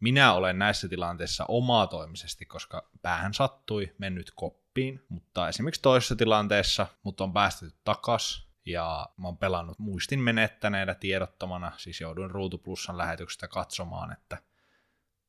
minä 0.00 0.32
olen 0.32 0.58
näissä 0.58 0.88
tilanteissa 0.88 1.44
omatoimisesti, 1.48 2.46
koska 2.46 2.88
päähän 3.02 3.34
sattui, 3.34 3.94
mennyt 3.98 4.32
koppiin, 4.34 5.04
mutta 5.08 5.48
esimerkiksi 5.48 5.82
toisessa 5.82 6.16
tilanteessa 6.16 6.86
mut 7.02 7.20
on 7.20 7.32
päästetty 7.32 7.78
takas, 7.84 8.46
ja 8.66 9.08
mä 9.16 9.28
oon 9.28 9.38
pelannut 9.38 9.78
muistin 9.78 10.20
menettäneenä 10.20 10.94
tiedottomana, 10.94 11.72
siis 11.76 12.00
jouduin 12.00 12.30
Ruutuplussan 12.30 12.98
lähetyksestä 12.98 13.48
katsomaan, 13.48 14.12
että 14.12 14.38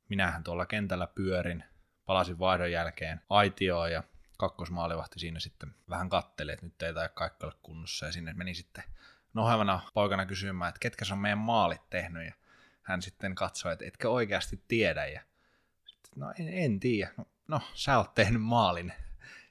minähän 0.10 0.44
tuolla 0.44 0.66
kentällä 0.66 1.08
pyörin, 1.08 1.64
palasin 2.06 2.40
vaihdon 2.40 2.72
jälkeen 2.72 3.22
aitioon 3.30 3.92
ja 3.92 4.04
kakkosmaalivahti 4.38 5.20
siinä 5.20 5.40
sitten 5.40 5.76
vähän 5.90 6.10
katteli, 6.10 6.52
että 6.52 6.66
nyt 6.66 6.82
ei 6.82 6.94
tai 6.94 7.10
kaikki 7.14 7.46
ole 7.46 7.54
kunnossa. 7.64 8.06
Ja 8.06 8.12
sinne 8.12 8.34
meni 8.34 8.54
sitten 8.54 8.84
nohevana 9.34 9.80
poikana 9.94 10.26
kysymään, 10.26 10.70
että 10.70 10.80
ketkä 10.80 11.06
se 11.06 11.14
on 11.14 11.20
meidän 11.20 11.38
maalit 11.38 11.90
tehnyt. 11.90 12.26
Ja 12.26 12.34
hän 12.82 13.02
sitten 13.02 13.36
katsoi, 13.36 13.74
että 13.74 13.86
etkö 13.86 14.10
oikeasti 14.10 14.64
tiedä. 14.68 15.06
Ja 15.06 15.22
sitten, 15.86 16.12
no 16.16 16.34
en, 16.40 16.48
en 16.48 16.80
tiedä, 16.80 17.12
no, 17.18 17.26
no 17.48 17.62
sä 17.74 17.98
oot 17.98 18.16
tehnyt 18.16 18.42
maalin. 18.42 18.94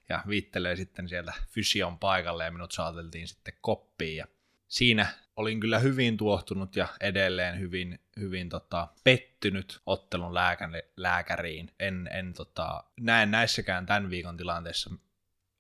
Ja 0.09 0.23
viittelee 0.29 0.77
sitten 0.77 1.09
sieltä 1.09 1.33
fysion 1.49 1.99
paikalle 1.99 2.45
ja 2.45 2.51
minut 2.51 2.73
saateltiin 2.73 3.29
sitten 3.29 3.55
koppiin. 3.61 4.17
Ja 4.17 4.27
siinä 4.69 5.07
olin 5.37 5.61
kyllä 5.61 5.79
hyvin 5.79 6.17
tuohtunut 6.17 6.77
ja 6.77 6.89
edelleen 7.01 7.61
hyvin, 7.61 7.99
hyvin 8.21 8.49
tota, 8.49 8.89
pettynyt 9.05 9.81
ottelun 9.87 10.35
lääkäri, 10.35 10.83
lääkäriin. 10.97 11.71
En, 11.81 12.09
en 12.13 12.33
tota, 12.33 12.85
näe 13.01 13.27
näissäkään 13.27 13.87
tämän 13.87 14.11
viikon 14.11 14.37
tilanteessa 14.37 14.91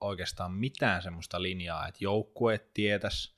oikeastaan 0.00 0.52
mitään 0.52 1.02
semmoista 1.02 1.42
linjaa, 1.42 1.88
että 1.88 2.04
joukkueet 2.04 2.74
tietäisi, 2.74 3.36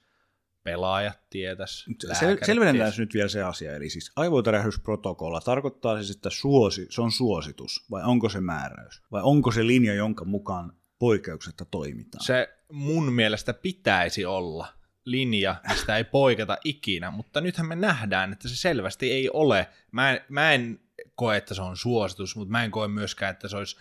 pelaajat 0.62 1.18
tietäisi. 1.30 1.90
Sel- 1.90 2.46
selvennetään 2.46 2.92
nyt 2.98 3.14
vielä 3.14 3.28
se 3.28 3.42
asia, 3.42 3.76
eli 3.76 3.90
siis 3.90 4.12
aivotärähysprotokolla 4.16 5.40
tarkoittaa 5.40 5.96
siis, 5.96 6.16
että 6.16 6.30
suosi, 6.30 6.86
se 6.90 7.02
on 7.02 7.12
suositus, 7.12 7.86
vai 7.90 8.02
onko 8.04 8.28
se 8.28 8.40
määräys, 8.40 9.02
vai 9.12 9.22
onko 9.24 9.50
se 9.50 9.66
linja, 9.66 9.94
jonka 9.94 10.24
mukaan 10.24 10.72
poikkeuksetta 10.98 11.64
toimitaan? 11.64 12.24
Se 12.24 12.58
mun 12.72 13.12
mielestä 13.12 13.54
pitäisi 13.54 14.24
olla, 14.24 14.77
linja, 15.10 15.56
mistä 15.68 15.96
ei 15.96 16.04
poiketa 16.04 16.58
ikinä, 16.64 17.10
mutta 17.10 17.40
nythän 17.40 17.66
me 17.66 17.76
nähdään, 17.76 18.32
että 18.32 18.48
se 18.48 18.56
selvästi 18.56 19.12
ei 19.12 19.30
ole. 19.30 19.68
Mä 19.92 20.10
en, 20.10 20.20
mä 20.28 20.52
en 20.52 20.80
koe, 21.14 21.36
että 21.36 21.54
se 21.54 21.62
on 21.62 21.76
suositus, 21.76 22.36
mutta 22.36 22.52
mä 22.52 22.64
en 22.64 22.70
koe 22.70 22.88
myöskään, 22.88 23.30
että 23.30 23.48
se 23.48 23.56
olisi 23.56 23.76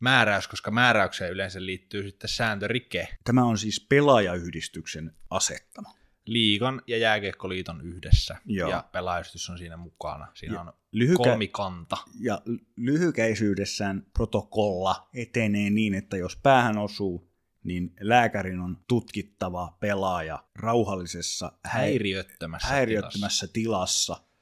määräys, 0.00 0.48
koska 0.48 0.70
määräykseen 0.70 1.32
yleensä 1.32 1.66
liittyy 1.66 2.02
sitten 2.02 2.28
sääntörike. 2.28 3.08
Tämä 3.24 3.44
on 3.44 3.58
siis 3.58 3.86
pelaajayhdistyksen 3.88 5.14
asettama. 5.30 5.94
Liigan 6.24 6.82
ja 6.86 6.98
jääkiekkoliiton 6.98 7.80
yhdessä, 7.80 8.36
Joo. 8.46 8.70
ja 8.70 8.84
pelaajayhdistys 8.92 9.50
on 9.50 9.58
siinä 9.58 9.76
mukana. 9.76 10.26
Siinä 10.34 10.54
ja 10.54 10.60
on 10.60 10.72
lyhykä- 10.92 11.16
kolmikanta. 11.16 11.96
Ja 12.20 12.42
lyhykäisyydessään 12.76 14.06
protokolla 14.12 15.08
etenee 15.14 15.70
niin, 15.70 15.94
että 15.94 16.16
jos 16.16 16.36
päähän 16.36 16.78
osuu, 16.78 17.33
niin 17.64 17.94
lääkärin 18.00 18.60
on 18.60 18.78
tutkittava 18.88 19.76
pelaaja 19.80 20.44
rauhallisessa 20.54 21.52
häiriöttömässä, 21.64 22.68
häiriöttömässä 22.68 23.46
tilassa. 23.46 24.14
tilassa, 24.14 24.34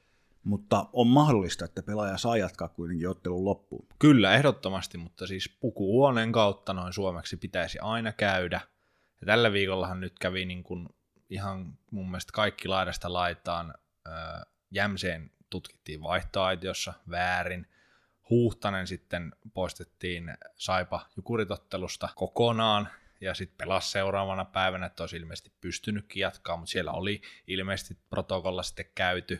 mutta 0.43 0.89
on 0.93 1.07
mahdollista, 1.07 1.65
että 1.65 1.83
pelaaja 1.83 2.17
saa 2.17 2.37
jatkaa 2.37 2.67
kuitenkin 2.67 3.09
ottelun 3.09 3.45
loppuun. 3.45 3.87
Kyllä, 3.99 4.33
ehdottomasti, 4.33 4.97
mutta 4.97 5.27
siis 5.27 5.57
pukuhuoneen 5.59 6.31
kautta 6.31 6.73
noin 6.73 6.93
suomeksi 6.93 7.37
pitäisi 7.37 7.79
aina 7.79 8.11
käydä. 8.11 8.61
Ja 9.21 9.25
tällä 9.25 9.53
viikollahan 9.53 9.99
nyt 9.99 10.19
kävi 10.19 10.45
niin 10.45 10.63
kuin 10.63 10.89
ihan 11.29 11.77
mun 11.91 12.05
mielestä 12.05 12.31
kaikki 12.33 12.67
laidasta 12.67 13.13
laitaan. 13.13 13.73
Jämseen 14.71 15.31
tutkittiin 15.49 16.01
vaihtoaitiossa 16.01 16.93
väärin. 17.09 17.67
Huhtanen 18.29 18.87
sitten 18.87 19.35
poistettiin 19.53 20.37
Saipa 20.55 21.05
Jukuritottelusta 21.17 22.09
kokonaan, 22.15 22.89
ja 23.23 23.33
sitten 23.33 23.57
pelasi 23.57 23.91
seuraavana 23.91 24.45
päivänä, 24.45 24.85
että 24.85 25.03
olisi 25.03 25.17
ilmeisesti 25.17 25.51
pystynytkin 25.61 26.21
jatkaa, 26.21 26.57
mutta 26.57 26.71
siellä 26.71 26.91
oli 26.91 27.21
ilmeisesti 27.47 27.97
protokolla 28.09 28.63
sitten 28.63 28.85
käyty. 28.95 29.39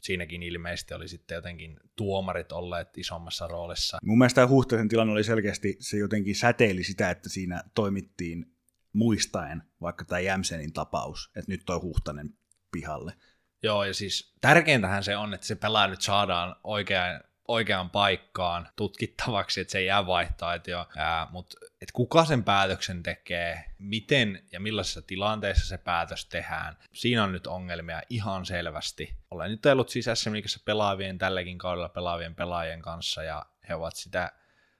Siinäkin 0.00 0.42
ilmeisesti 0.42 0.94
oli 0.94 1.08
sitten 1.08 1.34
jotenkin 1.34 1.80
tuomarit 1.96 2.52
olleet 2.52 2.98
isommassa 2.98 3.46
roolissa. 3.46 3.98
Mun 4.02 4.18
mielestä 4.18 4.34
tämä 4.34 4.48
Huhtasen 4.48 4.88
tilanne 4.88 5.12
oli 5.12 5.24
selkeästi, 5.24 5.76
se 5.80 5.96
jotenkin 5.96 6.36
säteili 6.36 6.84
sitä, 6.84 7.10
että 7.10 7.28
siinä 7.28 7.62
toimittiin 7.74 8.56
muistaen 8.92 9.62
vaikka 9.80 10.04
tämä 10.04 10.20
Jämsenin 10.20 10.72
tapaus, 10.72 11.30
että 11.36 11.52
nyt 11.52 11.62
toi 11.66 11.78
Huhtanen 11.78 12.34
pihalle. 12.72 13.12
Joo, 13.62 13.84
ja 13.84 13.94
siis 13.94 14.34
tärkeintähän 14.40 15.04
se 15.04 15.16
on, 15.16 15.34
että 15.34 15.46
se 15.46 15.54
pelaaja 15.54 15.88
nyt 15.88 16.02
saadaan 16.02 16.56
oikeaan, 16.64 17.20
oikeaan 17.48 17.90
paikkaan 17.90 18.68
tutkittavaksi, 18.76 19.60
että 19.60 19.72
se 19.72 19.78
ei 19.78 19.86
jää 19.86 20.06
vaihtoehtoja, 20.06 20.86
mutta 21.30 21.56
että 21.64 21.92
kuka 21.92 22.24
sen 22.24 22.44
päätöksen 22.44 23.02
tekee, 23.02 23.64
miten 23.78 24.42
ja 24.52 24.60
millaisessa 24.60 25.02
tilanteessa 25.02 25.66
se 25.66 25.78
päätös 25.78 26.24
tehdään, 26.24 26.76
siinä 26.92 27.24
on 27.24 27.32
nyt 27.32 27.46
ongelmia 27.46 28.02
ihan 28.10 28.46
selvästi. 28.46 29.14
Olen 29.30 29.50
nyt 29.50 29.66
ollut 29.66 29.88
siis 29.88 30.06
SM 30.14 30.30
pelaavien 30.64 31.18
tälläkin 31.18 31.58
kaudella 31.58 31.88
pelaavien 31.88 32.34
pelaajien 32.34 32.82
kanssa, 32.82 33.22
ja 33.22 33.46
he 33.68 33.74
ovat 33.74 33.96
sitä 33.96 34.32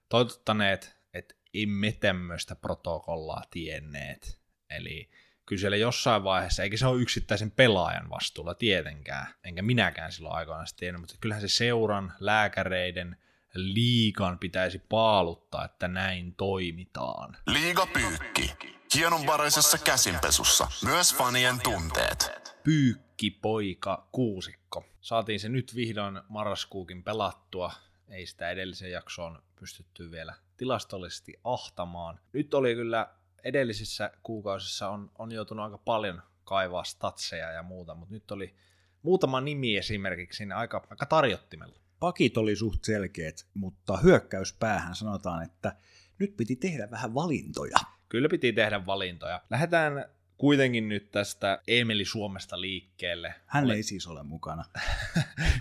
toivottaneet, 0.08 0.96
että 1.14 1.34
emme 1.54 1.92
tämmöistä 1.92 2.54
protokollaa 2.54 3.42
tienneet. 3.50 4.40
Eli 4.70 5.10
kyllä 5.46 5.60
siellä 5.60 5.76
jossain 5.76 6.24
vaiheessa, 6.24 6.62
eikä 6.62 6.76
se 6.76 6.86
ole 6.86 7.00
yksittäisen 7.00 7.50
pelaajan 7.50 8.10
vastuulla 8.10 8.54
tietenkään, 8.54 9.26
enkä 9.44 9.62
minäkään 9.62 10.12
silloin 10.12 10.34
aikoinaan 10.34 10.66
tiennyt, 10.76 11.00
mutta 11.00 11.16
kyllähän 11.20 11.48
se 11.48 11.48
seuran, 11.48 12.12
lääkäreiden, 12.20 13.16
liikan 13.54 14.38
pitäisi 14.38 14.78
paaluttaa, 14.78 15.64
että 15.64 15.88
näin 15.88 16.34
toimitaan. 16.34 17.36
Liiga 17.46 17.86
pyykki. 17.86 18.52
Hienonvaraisessa 18.94 19.78
käsinpesussa. 19.78 20.68
Myös 20.84 21.14
fanien 21.14 21.60
tunteet. 21.62 22.52
Pyykki 22.62 23.30
poika 23.30 24.08
kuusikko. 24.12 24.84
Saatiin 25.00 25.40
se 25.40 25.48
nyt 25.48 25.74
vihdoin 25.74 26.20
marraskuukin 26.28 27.04
pelattua. 27.04 27.72
Ei 28.08 28.26
sitä 28.26 28.50
edellisen 28.50 28.90
jaksoon 28.90 29.42
pystytty 29.60 30.10
vielä 30.10 30.34
tilastollisesti 30.56 31.40
ahtamaan. 31.44 32.20
Nyt 32.32 32.54
oli 32.54 32.74
kyllä 32.74 33.08
edellisissä 33.46 34.10
kuukausissa 34.22 34.88
on, 34.88 35.10
on 35.18 35.32
joutunut 35.32 35.64
aika 35.64 35.78
paljon 35.78 36.22
kaivaa 36.44 36.84
statseja 36.84 37.52
ja 37.52 37.62
muuta, 37.62 37.94
mutta 37.94 38.14
nyt 38.14 38.30
oli 38.30 38.54
muutama 39.02 39.40
nimi 39.40 39.76
esimerkiksi 39.76 40.36
siinä 40.36 40.56
aika, 40.56 40.86
aika 40.90 41.06
tarjottimella. 41.06 41.80
Pakit 42.00 42.36
oli 42.36 42.56
suht 42.56 42.84
selkeät, 42.84 43.46
mutta 43.54 43.96
hyökkäyspäähän 43.96 44.94
sanotaan, 44.94 45.42
että 45.42 45.76
nyt 46.18 46.36
piti 46.36 46.56
tehdä 46.56 46.90
vähän 46.90 47.14
valintoja. 47.14 47.76
Kyllä 48.08 48.28
piti 48.28 48.52
tehdä 48.52 48.86
valintoja. 48.86 49.42
Lähdetään 49.50 50.04
kuitenkin 50.38 50.88
nyt 50.88 51.10
tästä 51.10 51.62
Emeli 51.68 52.04
Suomesta 52.04 52.60
liikkeelle. 52.60 53.34
Hän 53.46 53.64
Oli... 53.64 53.74
ei 53.74 53.82
siis 53.82 54.06
ole 54.06 54.22
mukana. 54.22 54.64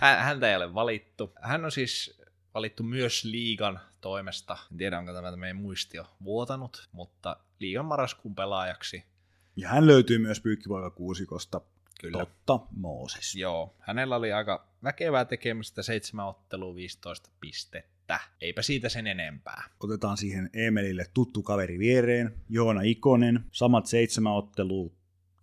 Häntä 0.00 0.50
ei 0.50 0.56
ole 0.56 0.74
valittu. 0.74 1.32
Hän 1.42 1.64
on 1.64 1.72
siis 1.72 2.20
valittu 2.54 2.82
myös 2.82 3.24
liigan 3.24 3.80
toimesta. 4.06 4.56
En 4.72 4.78
tiedä, 4.78 4.98
onko 4.98 5.12
tämä 5.12 5.36
meidän 5.36 5.56
muistio 5.56 6.06
vuotanut, 6.24 6.88
mutta 6.92 7.36
liigan 7.58 7.84
marraskuun 7.84 8.34
pelaajaksi. 8.34 9.04
Ja 9.56 9.68
hän 9.68 9.86
löytyy 9.86 10.18
myös 10.18 10.40
Pyykkipoika 10.40 10.90
kuusikosta. 10.90 11.60
Kyllä. 12.00 12.18
Totta, 12.18 12.66
Mooses. 12.70 13.34
Joo, 13.34 13.76
hänellä 13.80 14.16
oli 14.16 14.32
aika 14.32 14.68
väkevää 14.82 15.24
tekemistä, 15.24 15.82
seitsemän 15.82 16.26
ottelua, 16.26 16.74
15 16.74 17.30
pistettä. 17.40 18.20
Eipä 18.40 18.62
siitä 18.62 18.88
sen 18.88 19.06
enempää. 19.06 19.64
Otetaan 19.80 20.16
siihen 20.16 20.50
Emelille 20.52 21.06
tuttu 21.14 21.42
kaveri 21.42 21.78
viereen, 21.78 22.34
Joona 22.48 22.80
Ikonen, 22.82 23.44
samat 23.52 23.86
seitsemän 23.86 24.32
ottelua, 24.32 24.90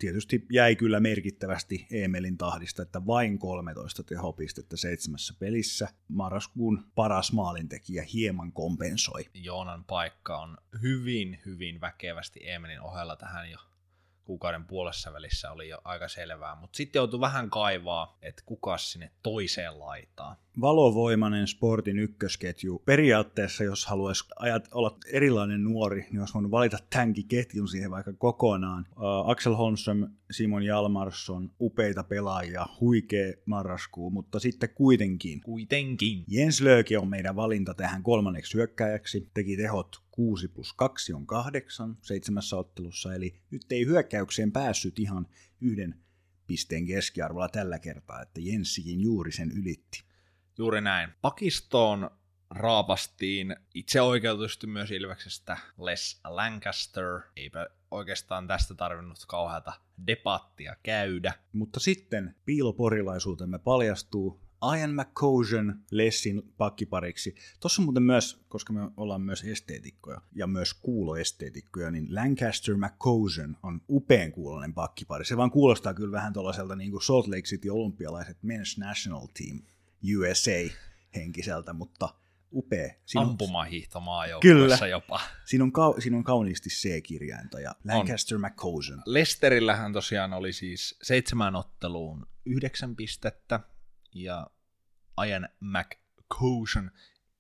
tietysti 0.04 0.46
jäi 0.52 0.76
kyllä 0.76 1.00
merkittävästi 1.00 1.88
Emelin 1.92 2.38
tahdista, 2.38 2.82
että 2.82 3.06
vain 3.06 3.40
13 3.40 4.04
tehopistettä 4.04 4.78
seitsemässä 4.78 5.34
pelissä. 5.40 5.88
Marraskuun 6.08 6.86
paras 6.96 7.34
maalintekijä 7.34 8.04
hieman 8.14 8.52
kompensoi. 8.52 9.26
Joonan 9.34 9.84
paikka 9.84 10.38
on 10.38 10.58
hyvin, 10.82 11.40
hyvin 11.46 11.82
väkevästi 11.82 12.50
Emelin 12.50 12.82
ohella 12.82 13.16
tähän 13.16 13.52
jo 13.52 13.58
kuukauden 14.26 14.66
puolessa 14.66 15.14
välissä 15.14 15.52
oli 15.52 15.70
jo 15.70 15.82
aika 15.84 16.08
selvää, 16.08 16.56
mutta 16.56 16.78
sitten 16.78 17.00
joutui 17.00 17.20
vähän 17.20 17.50
kaivaa, 17.50 18.18
että 18.22 18.44
kuka 18.46 18.78
sinne 18.78 19.12
toiseen 19.24 19.80
laitaan. 19.80 20.36
Valovoimainen 20.62 21.48
sportin 21.48 22.00
ykkösketju. 22.00 22.82
Periaatteessa, 22.86 23.64
jos 23.64 23.86
haluaisi 23.86 24.26
ajat, 24.40 24.68
olla 24.72 24.98
erilainen 25.12 25.64
nuori, 25.64 26.08
niin 26.12 26.20
olisi 26.20 26.34
voinut 26.34 26.52
valita 26.52 26.78
tämänkin 26.90 27.28
ketjun 27.28 27.68
siihen 27.68 27.92
vaikka 27.92 28.14
kokonaan. 28.14 28.86
Uh, 28.96 29.30
Axel 29.30 29.54
Holmström, 29.54 30.08
Simon 30.32 30.64
Jalmarsson, 30.64 31.52
upeita 31.60 32.04
pelaajia, 32.04 32.66
huikea 32.82 33.34
marraskuu, 33.46 34.10
mutta 34.10 34.40
sitten 34.40 34.70
kuitenkin. 34.70 35.42
Kuitenkin. 35.42 36.24
Jens 36.28 36.62
Lööki 36.62 36.98
on 36.98 37.08
meidän 37.08 37.36
valinta 37.36 37.74
tähän 37.74 38.04
kolmanneksi 38.04 38.54
hyökkäjäksi. 38.54 39.30
Teki 39.34 39.58
tehot 39.58 40.03
6 40.16 40.48
plus 40.48 40.74
2 40.74 41.14
on 41.14 41.28
8 41.28 41.98
seitsemässä 42.02 42.58
ottelussa, 42.58 43.14
eli 43.14 43.42
nyt 43.52 43.72
ei 43.72 43.86
hyökkäykseen 43.86 44.52
päässyt 44.52 45.00
ihan 45.00 45.28
yhden 45.62 46.04
pisteen 46.48 46.86
keskiarvolla 46.86 47.50
tällä 47.50 47.80
kertaa, 47.80 48.22
että 48.22 48.42
Jenssikin 48.44 49.02
juuri 49.02 49.32
sen 49.32 49.52
ylitti. 49.52 50.04
Juuri 50.58 50.82
näin. 50.82 51.10
Pakistoon 51.22 52.10
raapastiin 52.50 53.56
itse 53.74 54.02
oikeutusti 54.02 54.68
myös 54.68 54.92
Ilveksestä 54.92 55.58
Les 55.78 56.20
Lancaster. 56.24 57.20
Eipä 57.36 57.68
oikeastaan 57.92 58.48
tästä 58.48 58.76
tarvinnut 58.76 59.26
kauheata 59.28 59.74
debattia 60.08 60.76
käydä. 60.84 61.34
Mutta 61.54 61.80
sitten 61.80 62.36
piiloporilaisuutemme 62.46 63.60
paljastuu. 63.60 64.43
Ian 64.78 64.96
McCosion 64.96 65.76
Lessin 65.92 66.54
pakkipariksi. 66.58 67.36
Tuossa 67.60 67.82
on 67.82 67.86
muuten 67.86 68.04
myös, 68.04 68.46
koska 68.48 68.74
me 68.74 68.80
ollaan 68.98 69.22
myös 69.22 69.44
esteetikkoja 69.44 70.22
ja 70.36 70.48
myös 70.48 70.74
kuuloesteetikkoja, 70.74 71.92
niin 71.92 72.16
Lancaster 72.16 72.76
McCosion 72.78 73.58
on 73.64 73.82
upean 73.90 74.32
kuulonen 74.32 74.74
pakkipari. 74.74 75.26
Se 75.26 75.38
vaan 75.38 75.52
kuulostaa 75.52 75.94
kyllä 75.94 76.12
vähän 76.12 76.34
tuollaiselta 76.34 76.76
niin 76.76 76.92
kuin 76.92 77.02
Salt 77.02 77.28
Lake 77.28 77.42
City 77.42 77.70
olympialaiset 77.70 78.38
Men's 78.38 78.80
National 78.80 79.28
Team 79.38 79.62
USA 80.20 80.76
henkiseltä, 81.16 81.74
mutta 81.74 82.10
upea. 82.54 82.94
Siinä 83.06 83.26
Ampumahiihtomaajoukkueessa 83.26 84.88
jopa. 84.88 85.20
Siinä 85.46 85.64
on, 85.64 85.72
kau- 85.72 86.02
siinä 86.02 86.18
on 86.18 86.24
kauniisti 86.24 86.70
C-kirjainta 86.70 87.60
ja 87.60 87.76
Lancaster 87.86 88.36
on. 88.36 88.42
McCosion. 88.42 89.02
Lesterillähän 89.06 89.94
tosiaan 89.94 90.34
oli 90.34 90.54
siis 90.54 90.98
seitsemän 91.02 91.56
otteluun 91.56 92.28
yhdeksän 92.46 92.96
pistettä, 92.96 93.60
ja 94.14 94.48
Ian 95.28 95.50
McCosion 95.60 96.92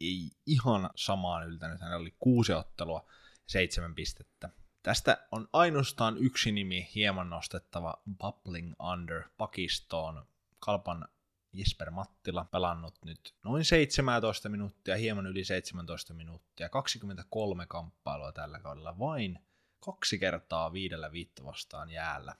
ei 0.01 0.31
ihan 0.45 0.89
samaan 0.95 1.47
yltänyt. 1.47 1.81
Hänellä 1.81 2.01
oli 2.01 2.15
kuusi 2.19 2.53
ottelua, 2.53 3.05
seitsemän 3.45 3.95
pistettä. 3.95 4.49
Tästä 4.83 5.27
on 5.31 5.47
ainoastaan 5.53 6.17
yksi 6.17 6.51
nimi 6.51 6.89
hieman 6.95 7.29
nostettava 7.29 8.01
Bubbling 8.17 8.73
Under 8.91 9.23
Pakiston 9.37 10.25
Kalpan 10.59 11.07
Jesper 11.53 11.91
Mattila 11.91 12.45
pelannut 12.45 12.95
nyt 13.05 13.35
noin 13.43 13.65
17 13.65 14.49
minuuttia, 14.49 14.97
hieman 14.97 15.27
yli 15.27 15.43
17 15.43 16.13
minuuttia, 16.13 16.69
23 16.69 17.65
kamppailua 17.65 18.31
tällä 18.31 18.59
kaudella, 18.59 18.99
vain 18.99 19.39
kaksi 19.79 20.19
kertaa 20.19 20.73
viidellä 20.73 21.11
viittä 21.11 21.43
vastaan 21.43 21.89
jäällä 21.89 22.35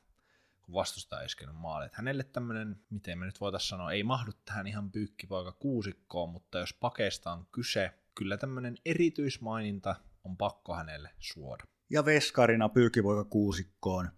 vastustaja 0.73 1.25
iskenyt 1.25 1.55
maali. 1.55 1.85
Että 1.85 1.97
hänelle 1.97 2.23
tämmöinen, 2.23 2.75
miten 2.89 3.19
me 3.19 3.25
nyt 3.25 3.41
voitaisiin 3.41 3.69
sanoa, 3.69 3.91
ei 3.91 4.03
mahdu 4.03 4.31
tähän 4.45 4.67
ihan 4.67 4.91
pyykkipoika 4.91 5.51
kuusikkoon, 5.51 6.29
mutta 6.29 6.59
jos 6.59 6.73
pakeista 6.73 7.31
on 7.31 7.47
kyse, 7.51 7.91
kyllä 8.15 8.37
tämmöinen 8.37 8.77
erityismaininta 8.85 9.95
on 10.23 10.37
pakko 10.37 10.75
hänelle 10.75 11.09
suoda. 11.19 11.63
Ja 11.89 12.05
veskarina 12.05 12.69
pyykkipoika 12.69 13.23
kuusikkoon 13.23 14.09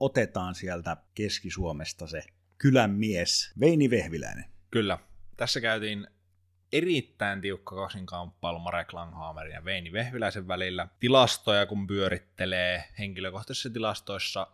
otetaan 0.00 0.54
sieltä 0.54 0.96
Keski-Suomesta 1.14 2.06
se 2.06 2.22
kylän 2.58 2.90
mies, 2.90 3.52
Veini 3.60 3.90
Vehviläinen. 3.90 4.44
Kyllä. 4.70 4.98
Tässä 5.36 5.60
käytiin 5.60 6.06
erittäin 6.72 7.40
tiukka 7.40 7.76
kaksinkamppailu 7.76 8.58
Marek 8.58 8.92
Langhammerin 8.92 9.54
ja 9.54 9.64
Veini 9.64 9.92
Vehviläisen 9.92 10.48
välillä. 10.48 10.88
Tilastoja 11.00 11.66
kun 11.66 11.86
pyörittelee 11.86 12.84
henkilökohtaisissa 12.98 13.70
tilastoissa 13.70 14.46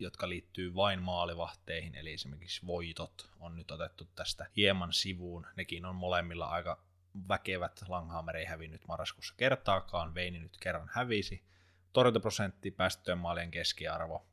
jotka 0.00 0.28
liittyy 0.28 0.74
vain 0.74 1.02
maalivahteihin, 1.02 1.94
eli 1.94 2.12
esimerkiksi 2.12 2.66
voitot 2.66 3.30
on 3.40 3.56
nyt 3.56 3.70
otettu 3.70 4.08
tästä 4.14 4.46
hieman 4.56 4.92
sivuun. 4.92 5.46
Nekin 5.56 5.84
on 5.84 5.94
molemmilla 5.94 6.46
aika 6.46 6.82
väkevät. 7.28 7.80
Langhammer 7.88 8.36
ei 8.36 8.44
hävinnyt 8.44 8.88
marraskuussa 8.88 9.34
kertaakaan, 9.36 10.14
Veini 10.14 10.38
nyt 10.38 10.56
kerran 10.60 10.90
hävisi. 10.92 11.44
Torjuntaprosentti, 11.92 12.70
päästöjen 12.70 13.18
maalien 13.18 13.50
keskiarvo. 13.50 14.26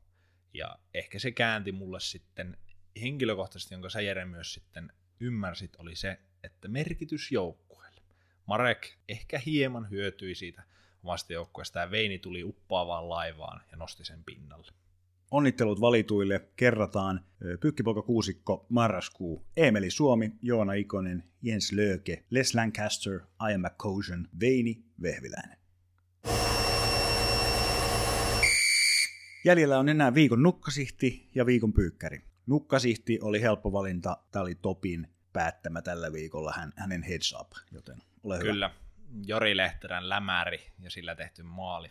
Ja 0.54 0.78
ehkä 0.94 1.18
se 1.18 1.30
käänti 1.30 1.72
mulle 1.72 2.00
sitten 2.00 2.58
henkilökohtaisesti, 3.00 3.74
jonka 3.74 3.90
sä 3.90 4.00
Jere 4.00 4.24
myös 4.24 4.54
sitten 4.54 4.92
ymmärsit, 5.20 5.76
oli 5.76 5.96
se, 5.96 6.20
että 6.42 6.68
merkitys 6.68 7.32
joukkueelle. 7.32 8.00
Marek 8.46 8.88
ehkä 9.08 9.38
hieman 9.46 9.90
hyötyi 9.90 10.34
siitä 10.34 10.62
omasta 11.02 11.32
joukkueesta 11.32 11.78
ja 11.78 11.90
Veini 11.90 12.18
tuli 12.18 12.44
uppoavaan 12.44 13.08
laivaan 13.08 13.62
ja 13.70 13.76
nosti 13.76 14.04
sen 14.04 14.24
pinnalle. 14.24 14.72
Onnittelut 15.30 15.80
valituille 15.80 16.48
kerrataan 16.56 17.20
Pyykkipoika 17.60 18.02
kuusikko 18.02 18.66
marraskuu, 18.68 19.46
Emeli 19.56 19.90
Suomi, 19.90 20.32
Joona 20.42 20.72
Ikonen, 20.72 21.24
Jens 21.42 21.72
Lööke, 21.72 22.24
Les 22.30 22.54
Lancaster, 22.54 23.20
Ian 23.50 23.60
McCosion, 23.60 24.28
Veini 24.40 24.84
Vehviläinen. 25.02 25.58
Jäljellä 29.44 29.78
on 29.78 29.88
enää 29.88 30.14
viikon 30.14 30.42
nukkasihti 30.42 31.30
ja 31.34 31.46
viikon 31.46 31.72
pyykkäri. 31.72 32.20
Nukkasihti 32.46 33.18
oli 33.22 33.42
helppo 33.42 33.72
valinta, 33.72 34.16
tämä 34.30 34.42
oli 34.42 34.54
Topin 34.54 35.06
päättämä 35.32 35.82
tällä 35.82 36.12
viikolla, 36.12 36.52
hän, 36.56 36.72
hänen 36.76 37.02
heads 37.02 37.34
up, 37.40 37.52
joten 37.72 37.98
ole 38.22 38.38
hyvä. 38.38 38.50
Kyllä, 38.50 38.70
Jori 39.26 39.56
Lehterän 39.56 40.08
lämäri 40.08 40.58
ja 40.78 40.90
sillä 40.90 41.14
tehty 41.14 41.42
maali. 41.42 41.90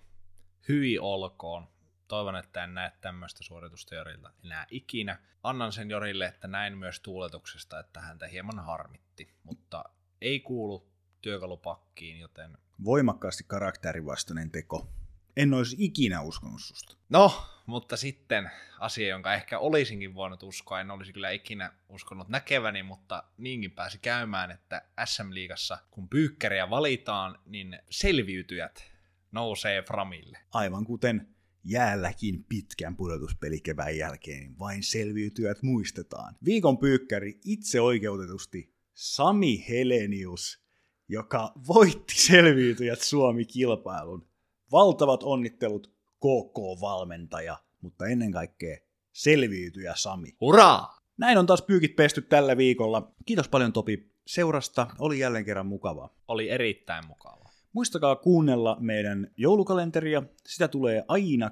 Hyi 0.68 1.00
olkoon. 1.00 1.77
Toivon, 2.08 2.36
että 2.36 2.64
en 2.64 2.74
näe 2.74 2.92
tämmöistä 3.02 3.44
suoritusta 3.44 3.96
Jorilta 3.96 4.32
enää 4.46 4.68
ikinä. 4.72 5.20
Annan 5.44 5.72
sen 5.72 5.90
Jorille, 5.90 6.26
että 6.26 6.48
näin 6.48 6.78
myös 6.78 7.00
tuuletuksesta, 7.00 7.80
että 7.80 8.02
häntä 8.02 8.28
hieman 8.28 8.60
harmitti, 8.60 9.34
mutta 9.44 9.84
ei 10.22 10.40
kuulu 10.40 10.90
työkalupakkiin, 11.22 12.20
joten... 12.20 12.58
Voimakkaasti 12.86 13.44
karakterivastainen 13.48 14.52
teko. 14.52 14.90
En 15.38 15.54
olisi 15.54 15.76
ikinä 15.80 16.22
uskonut 16.22 16.62
susta. 16.62 16.98
No, 17.10 17.46
mutta 17.66 17.98
sitten 17.98 18.52
asia, 18.80 19.08
jonka 19.08 19.34
ehkä 19.34 19.60
olisinkin 19.60 20.16
voinut 20.16 20.44
uskoa, 20.44 20.82
en 20.82 20.92
olisi 20.92 21.14
kyllä 21.14 21.30
ikinä 21.30 21.74
uskonut 21.90 22.28
näkeväni, 22.28 22.84
mutta 22.84 23.24
niinkin 23.38 23.72
pääsi 23.72 24.00
käymään, 24.00 24.52
että 24.52 24.82
SM-liigassa, 25.06 25.78
kun 25.92 26.10
pyykkäriä 26.10 26.70
valitaan, 26.70 27.40
niin 27.46 27.80
selviytyjät 27.90 28.92
nousee 29.32 29.82
Framille. 29.82 30.38
Aivan 30.52 30.86
kuten 30.86 31.37
jäälläkin 31.64 32.44
pitkän 32.50 32.96
pudotuspelikevään 32.96 33.98
jälkeen, 33.98 34.40
niin 34.40 34.60
vain 34.60 34.84
selviytyjät 34.84 35.64
muistetaan. 35.64 36.36
Viikon 36.46 36.78
pyykkäri 36.78 37.40
itse 37.46 37.82
oikeutetusti 37.82 38.74
Sami 38.94 39.66
Helenius, 39.70 40.64
joka 41.08 41.54
voitti 41.68 42.16
selviytyjät 42.16 43.02
Suomi-kilpailun. 43.02 44.28
Valtavat 44.72 45.24
onnittelut 45.24 45.94
KK-valmentaja, 46.18 47.58
mutta 47.82 48.08
ennen 48.08 48.32
kaikkea 48.32 48.78
selviytyjä 49.12 49.94
Sami. 49.96 50.36
Hurraa! 50.42 50.98
Näin 51.18 51.38
on 51.38 51.46
taas 51.46 51.62
pyykit 51.62 51.96
pesty 51.96 52.22
tällä 52.22 52.58
viikolla. 52.58 53.12
Kiitos 53.26 53.48
paljon 53.48 53.74
Topi 53.74 54.12
seurasta, 54.28 54.88
oli 55.00 55.20
jälleen 55.20 55.46
kerran 55.46 55.66
mukavaa. 55.66 56.16
Oli 56.28 56.50
erittäin 56.50 57.08
mukavaa. 57.08 57.47
Muistakaa 57.78 58.16
kuunnella 58.16 58.78
meidän 58.80 59.32
joulukalenteria. 59.38 60.24
Sitä 60.48 60.68
tulee 60.68 61.04
aina 61.08 61.50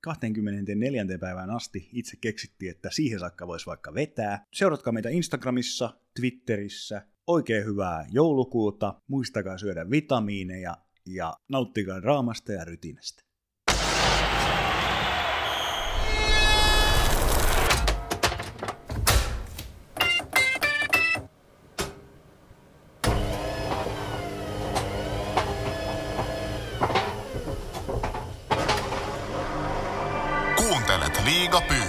24. 0.00 1.04
päivään 1.20 1.50
asti. 1.50 1.88
Itse 1.92 2.16
keksittiin, 2.20 2.70
että 2.70 2.88
siihen 2.92 3.20
saakka 3.20 3.46
voisi 3.46 3.66
vaikka 3.66 3.94
vetää. 3.94 4.44
Seuratkaa 4.52 4.92
meitä 4.92 5.08
Instagramissa, 5.08 6.00
Twitterissä. 6.20 7.02
Oikein 7.26 7.64
hyvää 7.64 8.06
joulukuuta. 8.10 9.00
Muistakaa 9.08 9.58
syödä 9.58 9.90
vitamiineja 9.90 10.76
ja 11.06 11.34
nauttikaa 11.48 12.02
draamasta 12.02 12.52
ja 12.52 12.64
rytinästä. 12.64 13.25
Kuuntelet 31.56 31.68
Liiga 31.68 31.68
Pyykki. 31.68 31.85